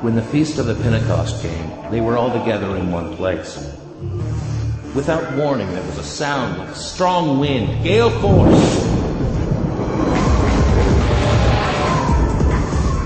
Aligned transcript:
When 0.00 0.14
the 0.14 0.22
feast 0.22 0.58
of 0.58 0.66
the 0.66 0.76
Pentecost 0.76 1.42
came, 1.42 1.90
they 1.90 2.00
were 2.00 2.16
all 2.16 2.30
together 2.30 2.76
in 2.76 2.92
one 2.92 3.16
place. 3.16 3.56
Without 4.94 5.36
warning, 5.36 5.66
there 5.72 5.82
was 5.82 5.98
a 5.98 6.04
sound 6.04 6.56
like 6.56 6.68
a 6.68 6.74
strong 6.76 7.40
wind, 7.40 7.82
gale 7.82 8.10
force. 8.20 8.88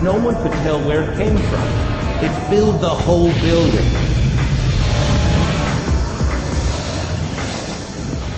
No 0.02 0.20
one 0.20 0.34
could 0.42 0.52
tell 0.64 0.86
where 0.86 1.10
it 1.10 1.16
came 1.16 1.38
from. 1.38 1.68
It 2.22 2.48
filled 2.50 2.82
the 2.82 2.90
whole 2.90 3.32
building. 3.40 3.88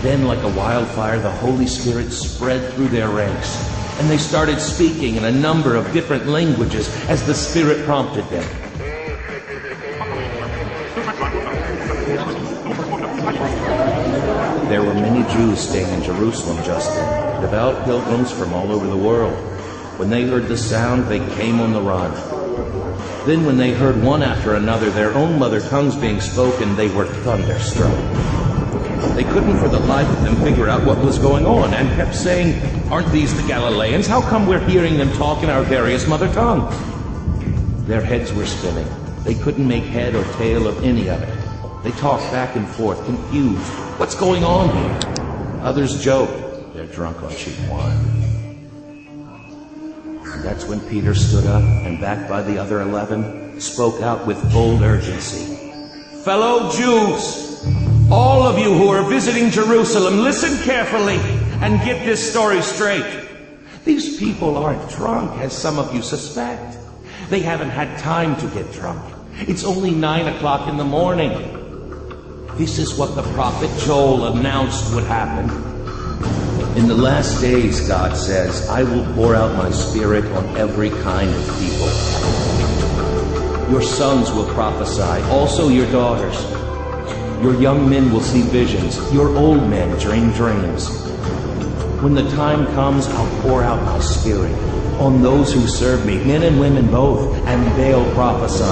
Then, 0.02 0.28
like 0.28 0.44
a 0.44 0.56
wildfire, 0.56 1.18
the 1.18 1.28
Holy 1.28 1.66
Spirit 1.66 2.12
spread 2.12 2.72
through 2.74 2.88
their 2.88 3.08
ranks, 3.08 3.56
and 3.98 4.10
they 4.10 4.18
started 4.18 4.60
speaking 4.60 5.16
in 5.16 5.24
a 5.24 5.32
number 5.32 5.76
of 5.76 5.92
different 5.92 6.26
languages 6.26 6.88
as 7.08 7.24
the 7.26 7.34
Spirit 7.34 7.84
prompted 7.84 8.24
them. 8.28 8.44
There 14.68 14.82
were 14.82 14.94
many 14.94 15.22
Jews 15.32 15.60
staying 15.60 15.92
in 15.94 16.02
Jerusalem 16.02 16.56
just 16.64 16.94
then, 16.94 17.42
devout 17.42 17.84
pilgrims 17.84 18.32
from 18.32 18.52
all 18.52 18.72
over 18.72 18.86
the 18.86 18.96
world. 18.96 19.34
When 19.98 20.10
they 20.10 20.24
heard 20.24 20.48
the 20.48 20.56
sound, 20.56 21.06
they 21.06 21.20
came 21.36 21.60
on 21.60 21.72
the 21.72 21.80
run. 21.80 22.12
Then, 23.26 23.46
when 23.46 23.56
they 23.56 23.72
heard 23.72 24.02
one 24.02 24.22
after 24.22 24.54
another 24.54 24.90
their 24.90 25.14
own 25.14 25.38
mother 25.38 25.60
tongues 25.60 25.94
being 25.96 26.20
spoken, 26.20 26.74
they 26.76 26.88
were 26.94 27.06
thunderstruck. 27.06 28.43
They 29.12 29.24
couldn't 29.24 29.58
for 29.58 29.68
the 29.68 29.80
life 29.80 30.08
of 30.08 30.22
them 30.24 30.36
figure 30.36 30.68
out 30.68 30.84
what 30.84 30.98
was 30.98 31.18
going 31.18 31.46
on 31.46 31.74
and 31.74 31.88
kept 31.96 32.14
saying, 32.14 32.60
Aren't 32.90 33.10
these 33.12 33.34
the 33.34 33.46
Galileans? 33.46 34.06
How 34.06 34.20
come 34.20 34.46
we're 34.46 34.66
hearing 34.66 34.96
them 34.96 35.12
talk 35.12 35.42
in 35.42 35.50
our 35.50 35.62
various 35.62 36.06
mother 36.06 36.32
tongues? 36.32 36.74
Their 37.86 38.00
heads 38.00 38.32
were 38.32 38.46
spinning. 38.46 38.88
They 39.24 39.34
couldn't 39.34 39.66
make 39.66 39.84
head 39.84 40.14
or 40.14 40.24
tail 40.34 40.66
of 40.66 40.82
any 40.82 41.08
of 41.08 41.22
it. 41.22 41.82
They 41.84 41.90
talked 41.92 42.24
back 42.32 42.56
and 42.56 42.66
forth, 42.66 43.04
confused. 43.04 43.72
What's 43.98 44.14
going 44.14 44.42
on 44.42 44.74
here? 44.74 45.60
Others 45.62 46.02
joked. 46.02 46.74
They're 46.74 46.86
drunk 46.86 47.22
on 47.22 47.30
cheap 47.36 47.58
wine. 47.68 47.98
And 50.24 50.42
that's 50.42 50.66
when 50.66 50.80
Peter 50.88 51.14
stood 51.14 51.46
up 51.46 51.62
and, 51.62 52.00
backed 52.00 52.28
by 52.28 52.42
the 52.42 52.58
other 52.58 52.80
eleven, 52.80 53.60
spoke 53.60 54.02
out 54.02 54.26
with 54.26 54.42
bold 54.52 54.82
urgency. 54.82 55.54
Fellow 56.24 56.70
Jews, 56.72 57.64
all 58.10 58.42
of 58.42 58.58
you 58.58 58.72
who 58.74 58.88
are 58.88 59.02
visiting 59.08 59.50
Jerusalem, 59.50 60.18
listen 60.18 60.56
carefully 60.64 61.16
and 61.62 61.82
get 61.84 62.04
this 62.04 62.30
story 62.30 62.60
straight. 62.62 63.28
These 63.84 64.18
people 64.18 64.56
aren't 64.56 64.90
drunk, 64.90 65.40
as 65.40 65.56
some 65.56 65.78
of 65.78 65.94
you 65.94 66.02
suspect. 66.02 66.78
They 67.30 67.40
haven't 67.40 67.70
had 67.70 67.98
time 67.98 68.36
to 68.40 68.46
get 68.48 68.72
drunk. 68.72 69.02
It's 69.40 69.64
only 69.64 69.90
nine 69.90 70.26
o'clock 70.28 70.68
in 70.68 70.76
the 70.76 70.84
morning. 70.84 71.32
This 72.56 72.78
is 72.78 72.98
what 72.98 73.16
the 73.16 73.22
prophet 73.34 73.70
Joel 73.84 74.36
announced 74.36 74.94
would 74.94 75.04
happen. 75.04 75.50
In 76.78 76.88
the 76.88 76.94
last 76.94 77.40
days, 77.40 77.86
God 77.88 78.16
says, 78.16 78.68
I 78.68 78.82
will 78.82 79.04
pour 79.14 79.34
out 79.34 79.54
my 79.56 79.70
spirit 79.70 80.24
on 80.26 80.56
every 80.56 80.90
kind 80.90 81.30
of 81.30 81.58
people. 81.58 81.88
Your 83.70 83.82
sons 83.82 84.30
will 84.30 84.46
prophesy, 84.54 85.22
also 85.30 85.68
your 85.68 85.90
daughters. 85.90 86.53
Your 87.42 87.60
young 87.60 87.88
men 87.88 88.12
will 88.12 88.20
see 88.20 88.42
visions, 88.42 88.98
your 89.12 89.36
old 89.36 89.68
men 89.68 89.98
dream 89.98 90.30
dreams. 90.32 90.88
When 92.02 92.14
the 92.14 92.28
time 92.30 92.66
comes, 92.74 93.06
I'll 93.06 93.42
pour 93.42 93.62
out 93.62 93.82
my 93.84 93.98
spirit 94.00 94.52
on 95.00 95.22
those 95.22 95.52
who 95.52 95.66
serve 95.66 96.06
me, 96.06 96.22
men 96.24 96.42
and 96.42 96.58
women 96.60 96.90
both, 96.90 97.34
and 97.46 97.78
they'll 97.78 98.10
prophesy. 98.14 98.64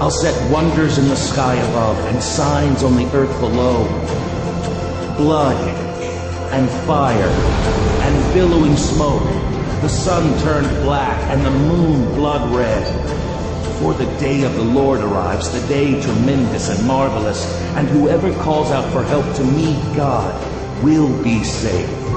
I'll 0.00 0.10
set 0.10 0.52
wonders 0.52 0.98
in 0.98 1.08
the 1.08 1.16
sky 1.16 1.54
above 1.54 1.98
and 2.06 2.22
signs 2.22 2.82
on 2.82 2.94
the 2.94 3.06
earth 3.16 3.40
below. 3.40 3.84
Blood 5.16 5.56
and 6.52 6.70
fire 6.86 7.28
and 7.28 8.34
billowing 8.34 8.76
smoke. 8.76 9.24
The 9.80 9.88
sun 9.88 10.38
turned 10.42 10.68
black 10.84 11.18
and 11.30 11.44
the 11.44 11.50
moon 11.50 12.14
blood 12.14 12.54
red. 12.54 12.84
For 13.78 13.94
the 13.94 14.06
day 14.18 14.42
of 14.42 14.54
the 14.54 14.64
Lord 14.64 15.00
arrives, 15.00 15.52
the 15.52 15.66
day 15.68 16.00
tremendous 16.00 16.68
and 16.68 16.84
marvelous, 16.84 17.46
and 17.76 17.86
whoever 17.88 18.32
calls 18.42 18.72
out 18.72 18.92
for 18.92 19.04
help 19.04 19.36
to 19.36 19.44
me, 19.44 19.74
God, 19.94 20.34
will 20.82 21.22
be 21.22 21.44
saved. 21.44 22.07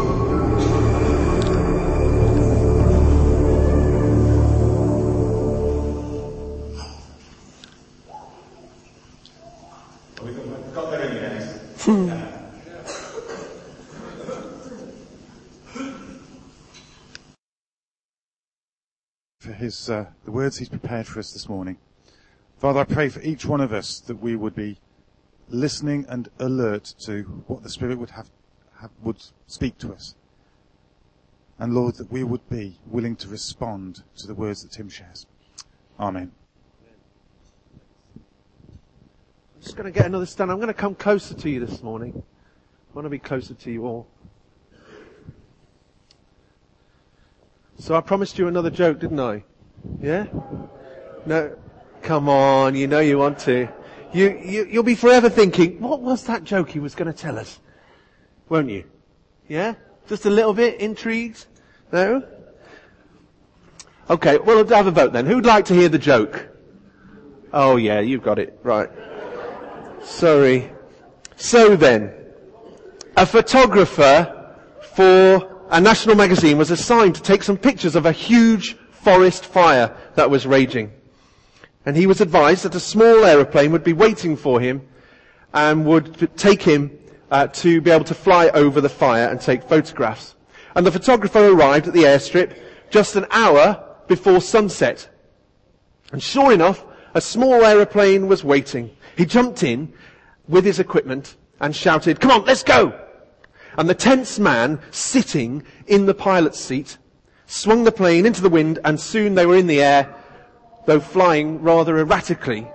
His 19.72 19.90
uh, 19.90 20.06
the 20.26 20.32
words 20.32 20.58
he's 20.58 20.68
prepared 20.68 21.08
for 21.08 21.20
us 21.20 21.32
this 21.32 21.48
morning. 21.48 21.78
Father, 22.58 22.82
I 22.82 22.84
pray 22.84 23.08
for 23.08 23.22
each 23.22 23.46
one 23.46 23.62
of 23.62 23.72
us 23.72 24.02
that 24.02 24.22
we 24.22 24.36
would 24.36 24.54
be 24.54 24.78
listening 25.48 26.06
and 26.10 26.30
alert 26.40 26.94
to 27.06 27.24
what 27.48 27.64
the 27.64 27.70
Spirit 27.70 27.98
would 27.98 28.10
have, 28.10 28.30
have 28.82 28.92
would 29.02 29.24
speak 29.48 29.78
to 29.78 29.94
us. 29.94 30.16
And 31.58 31.74
Lord, 31.74 31.96
that 31.96 32.12
we 32.12 32.24
would 32.24 32.48
be 32.50 32.80
willing 32.86 33.16
to 33.18 33.30
respond 33.30 34.04
to 34.18 34.28
the 34.28 34.34
words 34.34 34.62
that 34.62 34.74
Tim 34.74 34.90
shares. 34.90 35.26
Amen. 35.98 36.34
I'm 39.56 39.62
just 39.62 39.78
going 39.78 39.92
to 39.92 39.98
get 39.98 40.06
another 40.06 40.26
stand. 40.26 40.52
I'm 40.52 40.58
going 40.58 40.68
to 40.68 40.74
come 40.74 40.96
closer 40.96 41.34
to 41.34 41.50
you 41.50 41.66
this 41.66 41.82
morning. 41.82 42.12
I 42.18 42.94
want 42.94 43.06
to 43.06 43.10
be 43.10 43.20
closer 43.20 43.54
to 43.54 43.72
you 43.72 43.86
all. 43.86 44.08
So 47.78 47.96
I 47.96 48.02
promised 48.02 48.38
you 48.38 48.50
another 48.50 48.70
joke, 48.70 49.00
didn't 49.00 49.20
I? 49.20 49.46
Yeah? 50.02 50.26
No. 51.26 51.56
Come 52.02 52.28
on, 52.28 52.76
you 52.76 52.88
know 52.88 53.00
you 53.00 53.18
want 53.18 53.38
to. 53.40 53.68
You, 54.12 54.42
you, 54.44 54.66
you'll 54.66 54.84
be 54.84 54.96
forever 54.96 55.30
thinking, 55.30 55.80
what 55.80 56.02
was 56.02 56.24
that 56.26 56.44
joke 56.44 56.70
he 56.70 56.80
was 56.80 56.96
going 56.96 57.12
to 57.12 57.18
tell 57.18 57.38
us? 57.38 57.60
Won't 58.50 58.70
you? 58.70 58.84
Yeah? 59.48 59.76
Just 60.08 60.26
a 60.26 60.30
little 60.30 60.54
bit 60.54 60.82
intrigued? 60.82 61.46
No? 61.92 62.24
Okay, 64.10 64.40
well, 64.40 64.58
let's 64.58 64.72
have 64.72 64.88
a 64.88 64.92
vote 64.92 65.14
then. 65.14 65.26
Who'd 65.26 65.46
like 65.46 65.66
to 65.66 65.74
hear 65.74 65.88
the 65.88 66.00
joke? 66.00 66.50
Oh 67.54 67.76
yeah, 67.76 68.00
you've 68.00 68.24
got 68.24 68.40
it. 68.40 68.58
Right. 68.64 68.90
Sorry. 70.04 70.72
So 71.36 71.76
then, 71.76 72.14
a 73.16 73.26
photographer 73.26 74.58
for 74.96 75.66
a 75.70 75.80
national 75.80 76.16
magazine 76.16 76.58
was 76.58 76.72
assigned 76.72 77.16
to 77.16 77.22
take 77.22 77.44
some 77.44 77.58
pictures 77.58 77.96
of 77.96 78.06
a 78.06 78.12
huge 78.12 78.78
forest 79.04 79.46
fire 79.46 79.96
that 80.16 80.30
was 80.30 80.46
raging. 80.46 80.92
And 81.86 81.98
he 81.98 82.08
was 82.08 82.22
advised 82.22 82.64
that 82.64 82.76
a 82.76 82.80
small 82.80 83.26
aeroplane 83.26 83.72
would 83.72 83.84
be 83.84 83.94
waiting 83.94 84.38
for 84.38 84.60
him 84.60 84.88
and 85.54 85.86
would 85.86 86.38
take 86.38 86.62
him 86.62 86.98
uh, 87.32 87.48
to 87.48 87.82
be 87.82 87.92
able 87.92 88.06
to 88.06 88.14
fly 88.14 88.50
over 88.50 88.82
the 88.82 88.90
fire 88.90 89.28
and 89.28 89.42
take 89.42 89.64
photographs. 89.64 90.36
And 90.76 90.86
the 90.86 90.92
photographer 90.92 91.48
arrived 91.48 91.88
at 91.88 91.94
the 91.94 92.04
airstrip 92.04 92.58
just 92.90 93.16
an 93.16 93.26
hour 93.32 93.84
before 94.08 94.42
sunset. 94.42 95.10
And 96.12 96.22
sure 96.22 96.52
enough, 96.52 96.86
a 97.14 97.22
small 97.22 97.66
aeroplane 97.66 98.28
was 98.28 98.44
waiting. 98.44 98.96
He 99.18 99.26
jumped 99.26 99.64
in 99.64 99.94
with 100.48 100.66
his 100.66 100.80
equipment 100.80 101.36
and 101.60 101.76
shouted, 101.76 102.20
come 102.20 102.32
on, 102.32 102.46
let's 102.46 102.64
go! 102.64 102.98
And 103.78 103.90
the 103.90 103.96
tense 103.96 104.38
man 104.38 104.80
sitting 104.92 105.64
in 105.88 106.06
the 106.06 106.14
pilot's 106.14 106.60
seat 106.60 106.98
swung 107.52 107.84
the 107.84 107.92
plane 107.92 108.26
into 108.26 108.42
the 108.42 108.50
wind 108.50 108.80
and 108.86 109.00
soon 109.00 109.36
they 109.36 109.46
were 109.46 109.58
in 109.58 109.68
the 109.68 109.82
air, 109.82 110.16
though 110.86 111.02
flying 111.02 111.62
rather 111.62 111.98
erratically. 111.98 112.66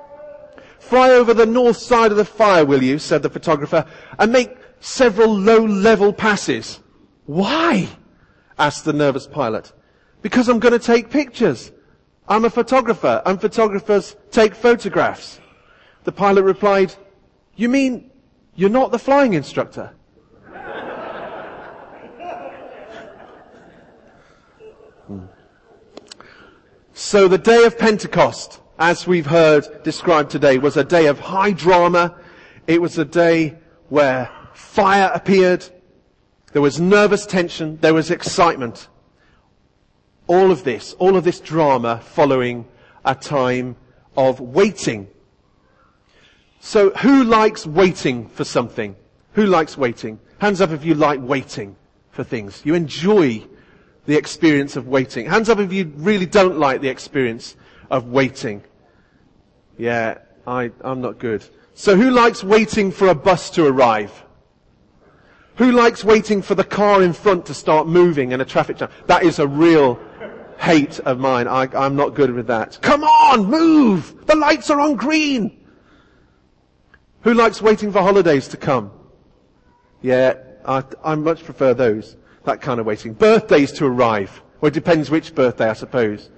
Fly 0.79 1.11
over 1.11 1.33
the 1.33 1.47
north 1.47 1.79
side 1.79 2.11
of 2.11 2.19
the 2.19 2.25
fire, 2.25 2.65
will 2.65 2.83
you, 2.83 2.99
said 2.99 3.23
the 3.23 3.31
photographer, 3.31 3.87
and 4.19 4.31
make 4.31 4.55
several 4.81 5.35
low-level 5.35 6.13
passes. 6.13 6.81
Why? 7.25 7.89
asked 8.59 8.85
the 8.85 8.93
nervous 8.93 9.27
pilot. 9.27 9.73
Because 10.21 10.49
I'm 10.49 10.59
going 10.59 10.79
to 10.79 10.79
take 10.79 11.11
pictures. 11.11 11.73
I'm 12.29 12.45
a 12.45 12.51
photographer 12.51 13.23
and 13.25 13.41
photographers 13.41 14.15
take 14.31 14.55
photographs. 14.55 15.41
The 16.05 16.13
pilot 16.13 16.43
replied, 16.43 16.95
you 17.55 17.69
mean 17.71 18.11
you're 18.55 18.71
not 18.71 18.93
the 18.93 18.99
flying 18.99 19.33
instructor? 19.33 19.95
So 26.99 27.29
the 27.29 27.37
day 27.37 27.65
of 27.65 27.79
Pentecost, 27.79 28.59
as 28.79 29.07
we've 29.07 29.27
heard 29.27 29.83
described 29.83 30.31
today, 30.31 30.57
was 30.57 30.79
a 30.79 30.83
day 30.83 31.09
of 31.09 31.21
high 31.21 31.51
drama. 31.51 32.15
It 32.67 32.81
was 32.81 32.97
a 32.97 33.05
day 33.05 33.59
where 33.91 34.31
fire 34.55 35.11
appeared. 35.13 35.63
There 36.55 36.63
was 36.63 36.81
nervous 36.81 37.27
tension. 37.27 37.77
There 37.83 37.93
was 37.93 38.11
excitement. 38.11 38.89
All 40.27 40.51
of 40.51 40.65
this, 40.65 40.95
all 40.95 41.19
of 41.19 41.25
this 41.25 41.39
drama 41.39 42.01
following 42.01 42.67
a 43.05 43.15
time 43.15 43.77
of 44.17 44.41
waiting. 44.41 45.07
So 46.61 46.93
who 46.93 47.25
likes 47.25 47.67
waiting 47.67 48.27
for 48.31 48.45
something? 48.45 48.97
Who 49.33 49.45
likes 49.45 49.77
waiting? 49.77 50.19
Hands 50.39 50.63
up 50.63 50.71
if 50.71 50.83
you 50.83 50.95
like 50.95 51.21
waiting 51.21 51.77
for 52.11 52.25
things. 52.25 52.63
You 52.65 52.75
enjoy 52.75 53.47
the 54.07 54.17
experience 54.17 54.77
of 54.77 54.89
waiting. 54.89 55.27
Hands 55.27 55.49
up 55.49 55.59
if 55.59 55.73
you 55.73 55.93
really 55.97 56.27
don't 56.27 56.59
like 56.59 56.81
the 56.81 56.89
experience 56.89 57.57
of 57.91 58.09
waiting. 58.09 58.63
Yeah, 59.77 60.19
I, 60.47 60.71
I'm 60.83 61.01
not 61.01 61.19
good. 61.19 61.45
So 61.75 61.97
who 61.97 62.11
likes 62.11 62.43
waiting 62.43 62.91
for 62.91 63.09
a 63.09 63.15
bus 63.15 63.51
to 63.51 63.67
arrive? 63.67 64.25
Who 65.57 65.73
likes 65.73 66.05
waiting 66.05 66.43
for 66.43 66.55
the 66.55 66.65
car 66.65 67.03
in 67.03 67.13
front 67.13 67.47
to 67.47 67.55
start 67.55 67.87
moving 67.87 68.33
in 68.33 68.41
a 68.41 68.45
traffic 68.45 68.79
jam? 68.79 68.91
That 69.07 69.23
is 69.23 69.39
a 69.39 69.47
real 69.47 69.99
hate 70.59 71.01
of 71.01 71.19
mine. 71.19 71.49
I, 71.49 71.69
I'm 71.75 71.97
not 71.97 72.15
good 72.15 72.31
with 72.31 72.47
that. 72.47 72.79
Come 72.83 73.05
on, 73.05 73.47
move! 73.47 74.27
The 74.27 74.37
lights 74.37 74.71
are 74.71 74.81
on 74.81 74.97
green! 74.97 75.65
Who 77.23 77.35
likes 77.35 77.61
waiting 77.61 77.91
for 77.91 78.03
holidays 78.03 78.49
to 78.49 78.57
come? 78.57 78.93
Yeah, 80.01 80.35
I, 80.65 80.85
I 81.03 81.15
much 81.15 81.45
prefer 81.45 81.75
those. 81.75 82.17
That 82.47 82.61
kind 82.61 82.79
of 82.79 82.87
waiting. 82.87 83.13
Birthdays 83.13 83.73
to 83.73 83.87
arrive. 83.87 84.41
Well, 84.61 84.69
it 84.69 84.75
depends 84.75 85.11
which 85.11 85.35
birthday, 85.35 85.69
I 85.69 85.73
suppose. 85.73 86.31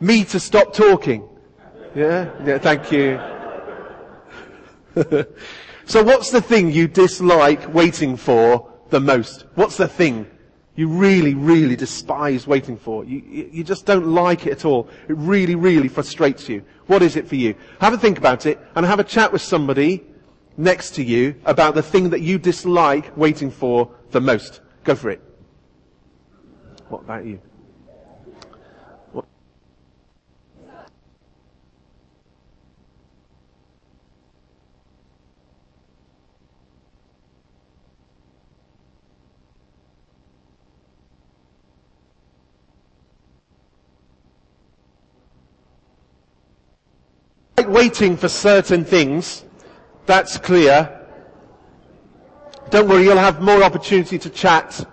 Me 0.00 0.22
to 0.26 0.38
stop 0.38 0.74
talking. 0.74 1.26
Yeah? 1.94 2.30
Yeah, 2.44 2.58
thank 2.58 2.92
you. 2.92 3.18
so 5.86 6.02
what's 6.02 6.30
the 6.30 6.42
thing 6.42 6.70
you 6.70 6.88
dislike 6.88 7.72
waiting 7.72 8.18
for 8.18 8.70
the 8.90 9.00
most? 9.00 9.46
What's 9.54 9.78
the 9.78 9.88
thing 9.88 10.26
you 10.76 10.88
really, 10.88 11.32
really 11.32 11.74
despise 11.74 12.46
waiting 12.46 12.76
for? 12.76 13.06
You, 13.06 13.48
you 13.50 13.64
just 13.64 13.86
don't 13.86 14.08
like 14.08 14.46
it 14.46 14.52
at 14.52 14.66
all. 14.66 14.90
It 15.08 15.16
really, 15.16 15.54
really 15.54 15.88
frustrates 15.88 16.50
you. 16.50 16.62
What 16.86 17.02
is 17.02 17.16
it 17.16 17.26
for 17.26 17.36
you? 17.36 17.54
Have 17.80 17.94
a 17.94 17.98
think 17.98 18.18
about 18.18 18.44
it 18.44 18.60
and 18.74 18.84
have 18.84 19.00
a 19.00 19.04
chat 19.04 19.32
with 19.32 19.40
somebody 19.40 20.04
next 20.58 20.96
to 20.96 21.02
you 21.02 21.34
about 21.46 21.74
the 21.74 21.82
thing 21.82 22.10
that 22.10 22.20
you 22.20 22.38
dislike 22.38 23.16
waiting 23.16 23.50
for 23.50 23.94
the 24.10 24.20
most. 24.20 24.60
Go 24.84 24.94
for 24.94 25.10
it. 25.10 25.22
What 26.88 27.02
about 27.02 27.26
you? 27.26 27.40
like 47.68 47.68
waiting 47.68 48.16
for 48.16 48.28
certain 48.28 48.84
things. 48.84 49.44
That's 50.06 50.38
clear. 50.38 50.97
Don't 52.70 52.86
worry, 52.86 53.04
you'll 53.04 53.16
have 53.16 53.40
more 53.40 53.62
opportunity 53.62 54.18
to 54.18 54.28
chat 54.28 54.86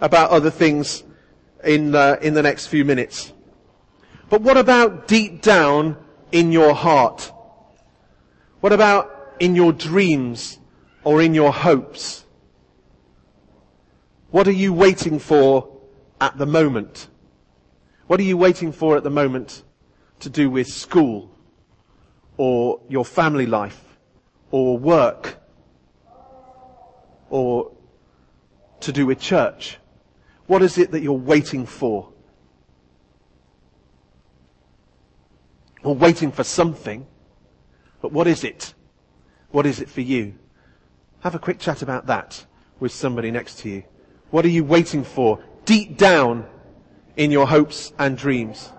about 0.00 0.30
other 0.30 0.50
things 0.50 1.04
in, 1.62 1.94
uh, 1.94 2.16
in 2.20 2.34
the 2.34 2.42
next 2.42 2.66
few 2.66 2.84
minutes. 2.84 3.32
But 4.28 4.40
what 4.40 4.56
about 4.56 5.06
deep 5.06 5.40
down 5.40 5.96
in 6.32 6.50
your 6.50 6.74
heart? 6.74 7.32
What 8.60 8.72
about 8.72 9.34
in 9.38 9.54
your 9.54 9.72
dreams 9.72 10.58
or 11.04 11.22
in 11.22 11.34
your 11.34 11.52
hopes? 11.52 12.24
What 14.30 14.48
are 14.48 14.52
you 14.52 14.72
waiting 14.72 15.20
for 15.20 15.70
at 16.20 16.36
the 16.36 16.46
moment? 16.46 17.06
What 18.08 18.18
are 18.18 18.24
you 18.24 18.36
waiting 18.36 18.72
for 18.72 18.96
at 18.96 19.04
the 19.04 19.10
moment 19.10 19.62
to 20.18 20.28
do 20.28 20.50
with 20.50 20.66
school 20.66 21.30
or 22.36 22.80
your 22.88 23.04
family 23.04 23.46
life 23.46 23.98
or 24.50 24.76
work 24.76 25.38
or 27.30 27.72
to 28.80 28.92
do 28.92 29.06
with 29.06 29.18
church? 29.18 29.78
What 30.46 30.62
is 30.62 30.78
it 30.78 30.90
that 30.90 31.02
you're 31.02 31.12
waiting 31.12 31.66
for? 31.66 32.10
Or 35.82 35.94
waiting 35.94 36.32
for 36.32 36.44
something, 36.44 37.06
but 38.00 38.12
what 38.12 38.26
is 38.26 38.44
it? 38.44 38.74
What 39.50 39.66
is 39.66 39.80
it 39.80 39.88
for 39.88 40.00
you? 40.00 40.34
Have 41.20 41.34
a 41.34 41.38
quick 41.38 41.58
chat 41.58 41.82
about 41.82 42.06
that 42.06 42.44
with 42.80 42.92
somebody 42.92 43.30
next 43.30 43.60
to 43.60 43.68
you. 43.68 43.84
What 44.30 44.44
are 44.44 44.50
you 44.50 44.64
waiting 44.64 45.04
for 45.04 45.42
deep 45.64 45.96
down 45.96 46.46
in 47.16 47.30
your 47.30 47.46
hopes 47.46 47.92
and 47.98 48.16
dreams? 48.16 48.72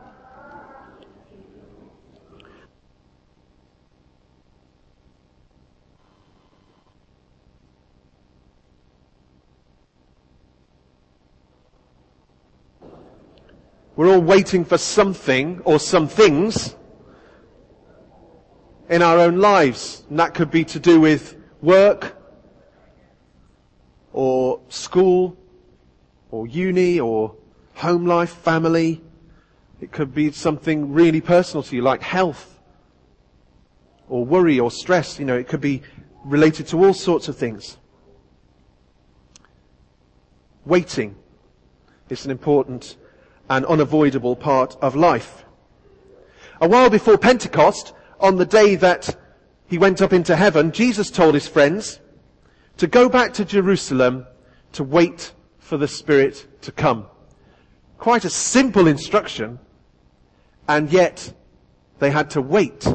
We're 13.95 14.09
all 14.09 14.21
waiting 14.21 14.65
for 14.65 14.77
something 14.77 15.62
or 15.63 15.80
some 15.80 16.09
things 16.09 16.75
in 18.89 19.01
our 19.01 19.19
own 19.19 19.38
lives. 19.38 20.03
And 20.09 20.19
that 20.19 20.33
could 20.33 20.51
be 20.51 20.65
to 20.65 20.80
do 20.80 21.00
with 21.00 21.38
work 21.62 22.18
or 24.12 24.59
school 24.68 25.38
or 26.30 26.45
uni 26.45 27.00
or 27.00 27.36
home 27.75 28.06
life, 28.06 28.31
family. 28.31 29.01
It 29.80 29.94
could 29.94 30.13
be 30.13 30.31
something 30.33 30.91
really 30.91 31.21
personal 31.21 31.63
to 31.63 31.75
you 31.75 31.81
like 31.81 32.01
health 32.01 32.59
or 34.09 34.25
worry 34.25 34.59
or 34.59 34.71
stress. 34.71 35.19
You 35.19 35.25
know, 35.25 35.38
it 35.38 35.48
could 35.48 35.62
be 35.62 35.83
related 36.25 36.68
to 36.68 36.83
all 36.83 36.94
sorts 36.94 37.30
of 37.30 37.38
things. 37.38 37.77
Waiting 40.65 41.15
is 42.09 42.25
an 42.25 42.31
important 42.31 42.98
an 43.50 43.65
unavoidable 43.65 44.36
part 44.36 44.75
of 44.81 44.95
life. 44.95 45.45
A 46.62 46.68
while 46.68 46.89
before 46.89 47.18
Pentecost, 47.18 47.94
on 48.19 48.38
the 48.38 48.45
day 48.45 48.75
that 48.75 49.15
he 49.68 49.77
went 49.77 50.01
up 50.01 50.13
into 50.13 50.36
heaven, 50.36 50.71
Jesus 50.71 51.12
told 51.12 51.33
his 51.33 51.47
friends 51.47 52.00
to 52.77 52.88
go 52.88 53.09
back 53.09 53.33
to 53.33 53.45
Jerusalem 53.45 54.25
to 54.74 54.83
wait 54.83 55.33
for 55.59 55.77
the 55.77 55.88
Spirit 55.88 56.47
to 56.62 56.71
come. 56.71 57.07
Quite 57.97 58.25
a 58.25 58.30
simple 58.30 58.88
instruction, 58.88 59.60
and 60.67 60.91
yet 60.91 61.34
they 62.00 62.12
had 62.12 62.29
to 62.31 62.41
wait. 62.41 62.88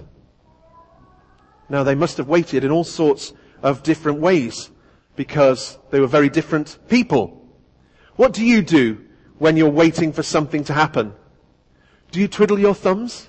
Now 1.68 1.82
they 1.82 1.94
must 1.94 2.16
have 2.16 2.28
waited 2.28 2.64
in 2.64 2.70
all 2.70 2.84
sorts 2.84 3.32
of 3.62 3.82
different 3.82 4.20
ways 4.20 4.70
because 5.16 5.78
they 5.90 6.00
were 6.00 6.06
very 6.06 6.28
different 6.28 6.78
people. 6.88 7.46
What 8.16 8.32
do 8.32 8.44
you 8.44 8.62
do 8.62 9.04
when 9.40 9.56
you're 9.56 9.70
waiting 9.70 10.12
for 10.12 10.22
something 10.22 10.62
to 10.64 10.74
happen? 10.74 11.14
Do 12.12 12.20
you 12.20 12.28
twiddle 12.28 12.58
your 12.58 12.74
thumbs? 12.74 13.26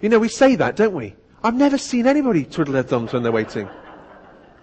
You 0.00 0.08
know, 0.08 0.20
we 0.20 0.28
say 0.28 0.54
that, 0.54 0.76
don't 0.76 0.94
we? 0.94 1.16
I've 1.42 1.56
never 1.56 1.76
seen 1.76 2.06
anybody 2.06 2.44
twiddle 2.44 2.74
their 2.74 2.84
thumbs 2.84 3.12
when 3.12 3.24
they're 3.24 3.32
waiting. 3.32 3.68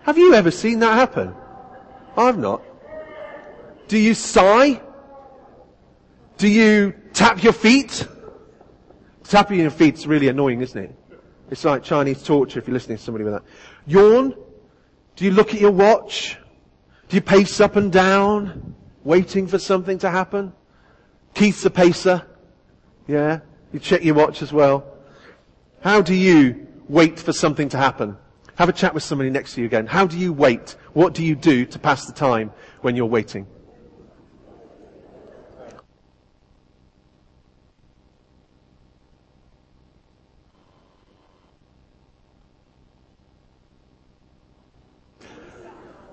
Have 0.03 0.17
you 0.17 0.33
ever 0.33 0.51
seen 0.51 0.79
that 0.79 0.93
happen? 0.93 1.35
I've 2.15 2.37
not. 2.37 2.63
Do 3.89 3.97
you 3.97 4.13
sigh? 4.13 4.81
Do 6.37 6.47
you 6.47 6.93
tap 7.11 7.43
your 7.43 7.53
feet? 7.53 8.07
Tapping 9.25 9.59
your 9.59 9.69
feet's 9.69 10.07
really 10.07 10.29
annoying, 10.29 10.61
isn't 10.61 10.81
it? 10.81 10.95
It's 11.51 11.65
like 11.65 11.83
Chinese 11.83 12.23
torture 12.23 12.59
if 12.59 12.67
you're 12.67 12.73
listening 12.73 12.97
to 12.97 13.03
somebody 13.03 13.25
with 13.25 13.33
that. 13.33 13.43
Yawn? 13.85 14.33
Do 15.17 15.25
you 15.25 15.31
look 15.31 15.53
at 15.53 15.59
your 15.59 15.71
watch? 15.71 16.37
Do 17.09 17.17
you 17.17 17.21
pace 17.21 17.59
up 17.59 17.75
and 17.75 17.91
down? 17.91 18.75
Waiting 19.05 19.47
for 19.47 19.57
something 19.57 19.97
to 19.99 20.09
happen. 20.09 20.51
Keith's 21.33 21.63
a 21.63 21.69
pacer. 21.69 22.25
Yeah. 23.07 23.39
You 23.71 23.79
check 23.79 24.03
your 24.03 24.15
watch 24.15 24.41
as 24.41 24.51
well. 24.51 24.85
How 25.81 26.01
do 26.01 26.13
you 26.13 26.67
wait 26.89 27.19
for 27.19 27.31
something 27.31 27.69
to 27.69 27.77
happen? 27.77 28.17
Have 28.55 28.67
a 28.67 28.73
chat 28.73 28.93
with 28.93 29.03
somebody 29.03 29.29
next 29.29 29.53
to 29.53 29.61
you 29.61 29.67
again. 29.67 29.85
How 29.85 30.07
do 30.07 30.17
you 30.17 30.33
wait? 30.33 30.75
What 30.93 31.13
do 31.13 31.23
you 31.23 31.35
do 31.35 31.65
to 31.67 31.79
pass 31.79 32.05
the 32.05 32.13
time 32.13 32.51
when 32.81 32.95
you're 32.95 33.05
waiting? 33.05 33.47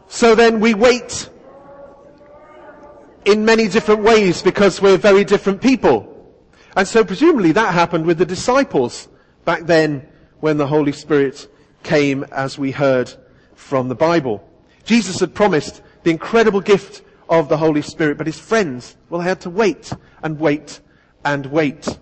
So 0.08 0.34
then 0.34 0.60
we 0.60 0.74
wait 0.74 1.30
in 3.24 3.44
many 3.44 3.68
different 3.68 4.02
ways 4.02 4.42
because 4.42 4.80
we're 4.80 4.96
very 4.96 5.24
different 5.24 5.60
people. 5.60 6.08
And 6.76 6.86
so 6.86 7.04
presumably 7.04 7.52
that 7.52 7.74
happened 7.74 8.06
with 8.06 8.18
the 8.18 8.26
disciples 8.26 9.08
back 9.44 9.62
then 9.62 10.08
when 10.40 10.56
the 10.56 10.66
Holy 10.66 10.92
Spirit 10.92 11.48
came 11.82 12.24
as 12.32 12.58
we 12.58 12.70
heard 12.70 13.12
from 13.54 13.88
the 13.88 13.94
Bible. 13.94 14.48
Jesus 14.84 15.20
had 15.20 15.34
promised 15.34 15.82
the 16.02 16.10
incredible 16.10 16.60
gift 16.60 17.02
of 17.28 17.48
the 17.48 17.56
Holy 17.56 17.82
Spirit, 17.82 18.18
but 18.18 18.26
his 18.26 18.38
friends, 18.38 18.96
well, 19.08 19.20
they 19.20 19.28
had 19.28 19.40
to 19.42 19.50
wait 19.50 19.92
and 20.22 20.38
wait 20.38 20.80
and 21.24 21.46
wait. 21.46 21.98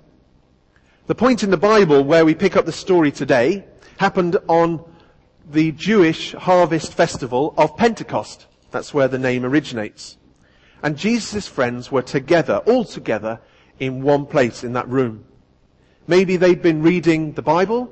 The 1.07 1.15
point 1.15 1.43
in 1.43 1.51
the 1.51 1.57
Bible 1.57 2.03
where 2.05 2.25
we 2.25 2.35
pick 2.35 2.57
up 2.57 2.67
the 2.67 2.73
story 2.73 3.11
today 3.11 3.65
happened 3.99 4.37
on 4.49 4.83
the 5.51 5.73
Jewish 5.73 6.33
harvest 6.33 6.95
festival 6.95 7.53
of 7.59 7.77
Pentecost. 7.77 8.47
That's 8.71 8.95
where 8.95 9.09
the 9.09 9.19
name 9.19 9.45
originates. 9.45 10.17
And 10.83 10.97
Jesus' 10.97 11.47
friends 11.47 11.93
were 11.93 12.03
together, 12.03 12.59
all 12.67 12.85
together, 12.85 13.41
in 13.79 14.03
one 14.03 14.27
place 14.27 14.63
in 14.63 14.75
that 14.75 14.89
room. 14.89 15.25
Maybe 16.07 16.37
they'd 16.37 16.63
been 16.63 16.83
reading 16.83 17.33
the 17.33 17.43
Bible. 17.43 17.91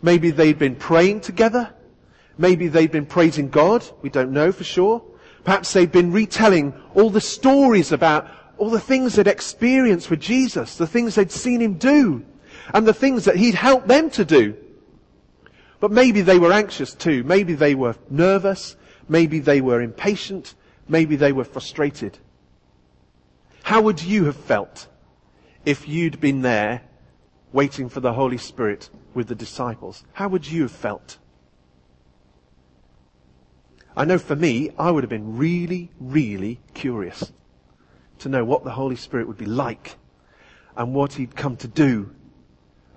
Maybe 0.00 0.30
they'd 0.30 0.58
been 0.58 0.76
praying 0.76 1.20
together. 1.20 1.72
Maybe 2.38 2.68
they'd 2.68 2.90
been 2.90 3.06
praising 3.06 3.48
God. 3.50 3.84
We 4.00 4.10
don't 4.10 4.32
know 4.32 4.52
for 4.52 4.64
sure. 4.64 5.02
Perhaps 5.44 5.72
they'd 5.72 5.92
been 5.92 6.12
retelling 6.12 6.72
all 6.94 7.10
the 7.10 7.20
stories 7.20 7.92
about 7.92 8.28
all 8.58 8.70
the 8.70 8.80
things 8.80 9.16
they'd 9.16 9.26
experienced 9.26 10.08
with 10.08 10.20
Jesus, 10.20 10.76
the 10.76 10.86
things 10.86 11.14
they'd 11.14 11.32
seen 11.32 11.60
him 11.60 11.74
do, 11.74 12.24
and 12.72 12.86
the 12.86 12.94
things 12.94 13.24
that 13.24 13.36
he'd 13.36 13.54
helped 13.54 13.88
them 13.88 14.08
to 14.10 14.24
do. 14.24 14.56
But 15.80 15.90
maybe 15.90 16.20
they 16.20 16.38
were 16.38 16.52
anxious 16.52 16.94
too. 16.94 17.24
Maybe 17.24 17.54
they 17.54 17.74
were 17.74 17.96
nervous. 18.08 18.76
Maybe 19.08 19.40
they 19.40 19.60
were 19.60 19.80
impatient. 19.80 20.54
Maybe 20.88 21.16
they 21.16 21.32
were 21.32 21.44
frustrated. 21.44 22.18
How 23.62 23.80
would 23.82 24.02
you 24.02 24.24
have 24.24 24.36
felt 24.36 24.88
if 25.64 25.88
you'd 25.88 26.20
been 26.20 26.42
there 26.42 26.82
waiting 27.52 27.88
for 27.88 28.00
the 28.00 28.12
Holy 28.12 28.38
Spirit 28.38 28.90
with 29.14 29.28
the 29.28 29.34
disciples? 29.34 30.04
How 30.14 30.28
would 30.28 30.50
you 30.50 30.62
have 30.62 30.72
felt? 30.72 31.18
I 33.96 34.04
know 34.04 34.18
for 34.18 34.36
me, 34.36 34.70
I 34.78 34.90
would 34.90 35.04
have 35.04 35.10
been 35.10 35.36
really, 35.36 35.90
really 36.00 36.60
curious 36.74 37.32
to 38.20 38.28
know 38.28 38.44
what 38.44 38.64
the 38.64 38.70
Holy 38.70 38.96
Spirit 38.96 39.26
would 39.28 39.36
be 39.36 39.46
like 39.46 39.96
and 40.76 40.94
what 40.94 41.14
He'd 41.14 41.36
come 41.36 41.56
to 41.58 41.68
do 41.68 42.14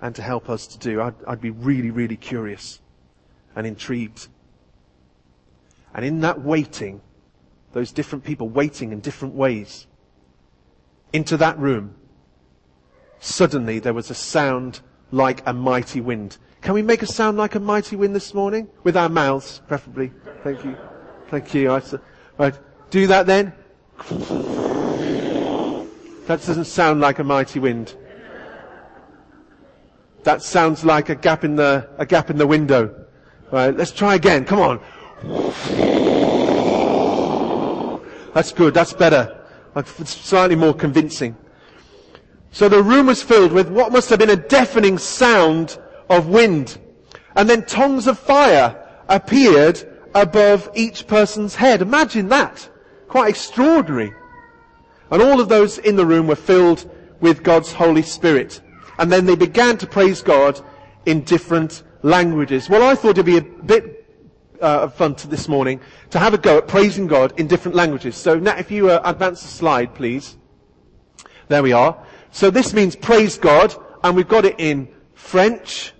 and 0.00 0.14
to 0.14 0.22
help 0.22 0.48
us 0.48 0.66
to 0.68 0.78
do. 0.78 1.00
I'd, 1.00 1.14
I'd 1.26 1.40
be 1.40 1.50
really, 1.50 1.90
really 1.90 2.16
curious 2.16 2.80
and 3.54 3.66
intrigued. 3.66 4.28
And 5.94 6.04
in 6.04 6.20
that 6.20 6.40
waiting, 6.40 7.00
those 7.76 7.92
different 7.92 8.24
people 8.24 8.48
waiting 8.48 8.90
in 8.90 9.00
different 9.00 9.34
ways, 9.34 9.86
into 11.12 11.36
that 11.36 11.58
room, 11.58 11.94
suddenly 13.20 13.78
there 13.78 13.92
was 13.92 14.10
a 14.10 14.14
sound 14.14 14.80
like 15.10 15.46
a 15.46 15.52
mighty 15.52 16.00
wind. 16.00 16.38
Can 16.62 16.72
we 16.72 16.80
make 16.80 17.02
a 17.02 17.06
sound 17.06 17.36
like 17.36 17.54
a 17.54 17.60
mighty 17.60 17.94
wind 17.94 18.14
this 18.14 18.32
morning? 18.32 18.66
With 18.82 18.96
our 18.96 19.10
mouths, 19.10 19.60
preferably. 19.68 20.10
Thank 20.42 20.64
you. 20.64 20.74
Thank 21.28 21.52
you. 21.52 21.68
Right. 22.38 22.58
Do 22.88 23.06
that 23.08 23.26
then. 23.26 23.52
That 26.28 26.40
doesn't 26.46 26.64
sound 26.64 27.02
like 27.02 27.18
a 27.18 27.24
mighty 27.24 27.58
wind. 27.58 27.94
That 30.22 30.42
sounds 30.42 30.82
like 30.82 31.10
a 31.10 31.14
gap 31.14 31.44
in 31.44 31.56
the, 31.56 31.90
a 31.98 32.06
gap 32.06 32.30
in 32.30 32.38
the 32.38 32.46
window. 32.46 33.04
Right, 33.52 33.76
let's 33.76 33.92
try 33.92 34.14
again. 34.14 34.46
Come 34.46 34.60
on. 34.60 36.34
That's 38.36 38.52
good. 38.52 38.74
That's 38.74 38.92
better. 38.92 39.46
It's 39.74 40.10
slightly 40.10 40.56
more 40.56 40.74
convincing. 40.74 41.38
So 42.50 42.68
the 42.68 42.82
room 42.82 43.06
was 43.06 43.22
filled 43.22 43.50
with 43.50 43.70
what 43.70 43.92
must 43.92 44.10
have 44.10 44.18
been 44.18 44.28
a 44.28 44.36
deafening 44.36 44.98
sound 44.98 45.78
of 46.10 46.28
wind. 46.28 46.76
And 47.34 47.48
then 47.48 47.64
tongues 47.64 48.06
of 48.06 48.18
fire 48.18 48.76
appeared 49.08 49.82
above 50.14 50.68
each 50.74 51.06
person's 51.06 51.54
head. 51.54 51.80
Imagine 51.80 52.28
that. 52.28 52.68
Quite 53.08 53.30
extraordinary. 53.30 54.12
And 55.10 55.22
all 55.22 55.40
of 55.40 55.48
those 55.48 55.78
in 55.78 55.96
the 55.96 56.04
room 56.04 56.26
were 56.26 56.36
filled 56.36 56.90
with 57.22 57.42
God's 57.42 57.72
Holy 57.72 58.02
Spirit. 58.02 58.60
And 58.98 59.10
then 59.10 59.24
they 59.24 59.36
began 59.36 59.78
to 59.78 59.86
praise 59.86 60.20
God 60.20 60.60
in 61.06 61.22
different 61.22 61.84
languages. 62.02 62.68
Well, 62.68 62.82
I 62.82 62.96
thought 62.96 63.12
it'd 63.12 63.24
be 63.24 63.38
a 63.38 63.40
bit 63.40 63.95
uh, 64.60 64.88
fun 64.88 65.14
to 65.16 65.28
this 65.28 65.48
morning 65.48 65.80
to 66.10 66.18
have 66.18 66.34
a 66.34 66.38
go 66.38 66.58
at 66.58 66.68
praising 66.68 67.06
God 67.06 67.38
in 67.38 67.46
different 67.46 67.76
languages. 67.76 68.16
So 68.16 68.38
now 68.38 68.56
if 68.56 68.70
you 68.70 68.90
uh, 68.90 69.00
advance 69.04 69.42
the 69.42 69.48
slide, 69.48 69.94
please. 69.94 70.36
There 71.48 71.62
we 71.62 71.72
are. 71.72 71.96
So 72.30 72.50
this 72.50 72.72
means 72.74 72.96
praise 72.96 73.38
God, 73.38 73.74
and 74.02 74.16
we've 74.16 74.28
got 74.28 74.44
it 74.44 74.56
in 74.58 74.88
French, 75.14 75.92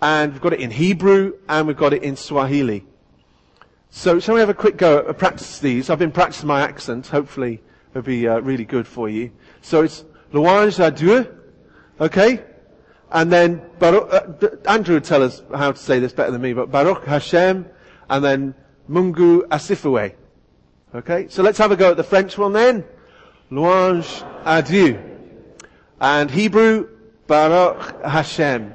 and 0.00 0.32
we've 0.32 0.40
got 0.40 0.54
it 0.54 0.60
in 0.60 0.70
Hebrew, 0.70 1.34
and 1.48 1.66
we've 1.66 1.76
got 1.76 1.92
it 1.92 2.02
in 2.02 2.16
Swahili. 2.16 2.86
So 3.90 4.18
shall 4.18 4.34
we 4.34 4.40
have 4.40 4.48
a 4.48 4.54
quick 4.54 4.78
go 4.78 5.06
at 5.06 5.18
practice 5.18 5.58
these? 5.58 5.90
I've 5.90 5.98
been 5.98 6.12
practicing 6.12 6.48
my 6.48 6.62
accent. 6.62 7.06
Hopefully 7.08 7.62
it'll 7.90 8.02
be 8.02 8.26
uh, 8.26 8.40
really 8.40 8.64
good 8.64 8.86
for 8.86 9.08
you. 9.08 9.30
So 9.60 9.82
it's 9.82 10.04
louange 10.32 10.78
à 10.78 10.94
Dieu. 10.94 11.26
Okay? 12.00 12.42
And 13.12 13.30
then 13.30 13.62
Baruch, 13.78 14.10
uh, 14.10 14.48
Andrew 14.66 14.94
would 14.94 15.04
tell 15.04 15.22
us 15.22 15.42
how 15.54 15.72
to 15.72 15.78
say 15.78 15.98
this 15.98 16.12
better 16.14 16.30
than 16.30 16.40
me, 16.40 16.54
but 16.54 16.70
Baruch 16.70 17.04
Hashem, 17.04 17.66
and 18.08 18.24
then 18.24 18.54
Mungu 18.88 19.46
Asifue. 19.48 20.14
Okay? 20.94 21.28
So 21.28 21.42
let's 21.42 21.58
have 21.58 21.72
a 21.72 21.76
go 21.76 21.90
at 21.90 21.98
the 21.98 22.04
French 22.04 22.38
one 22.38 22.54
then. 22.54 22.84
Louange 23.50 24.24
à 24.44 24.66
Dieu. 24.66 24.98
And 26.00 26.30
Hebrew, 26.30 26.88
Baruch 27.26 28.02
Hashem. 28.02 28.72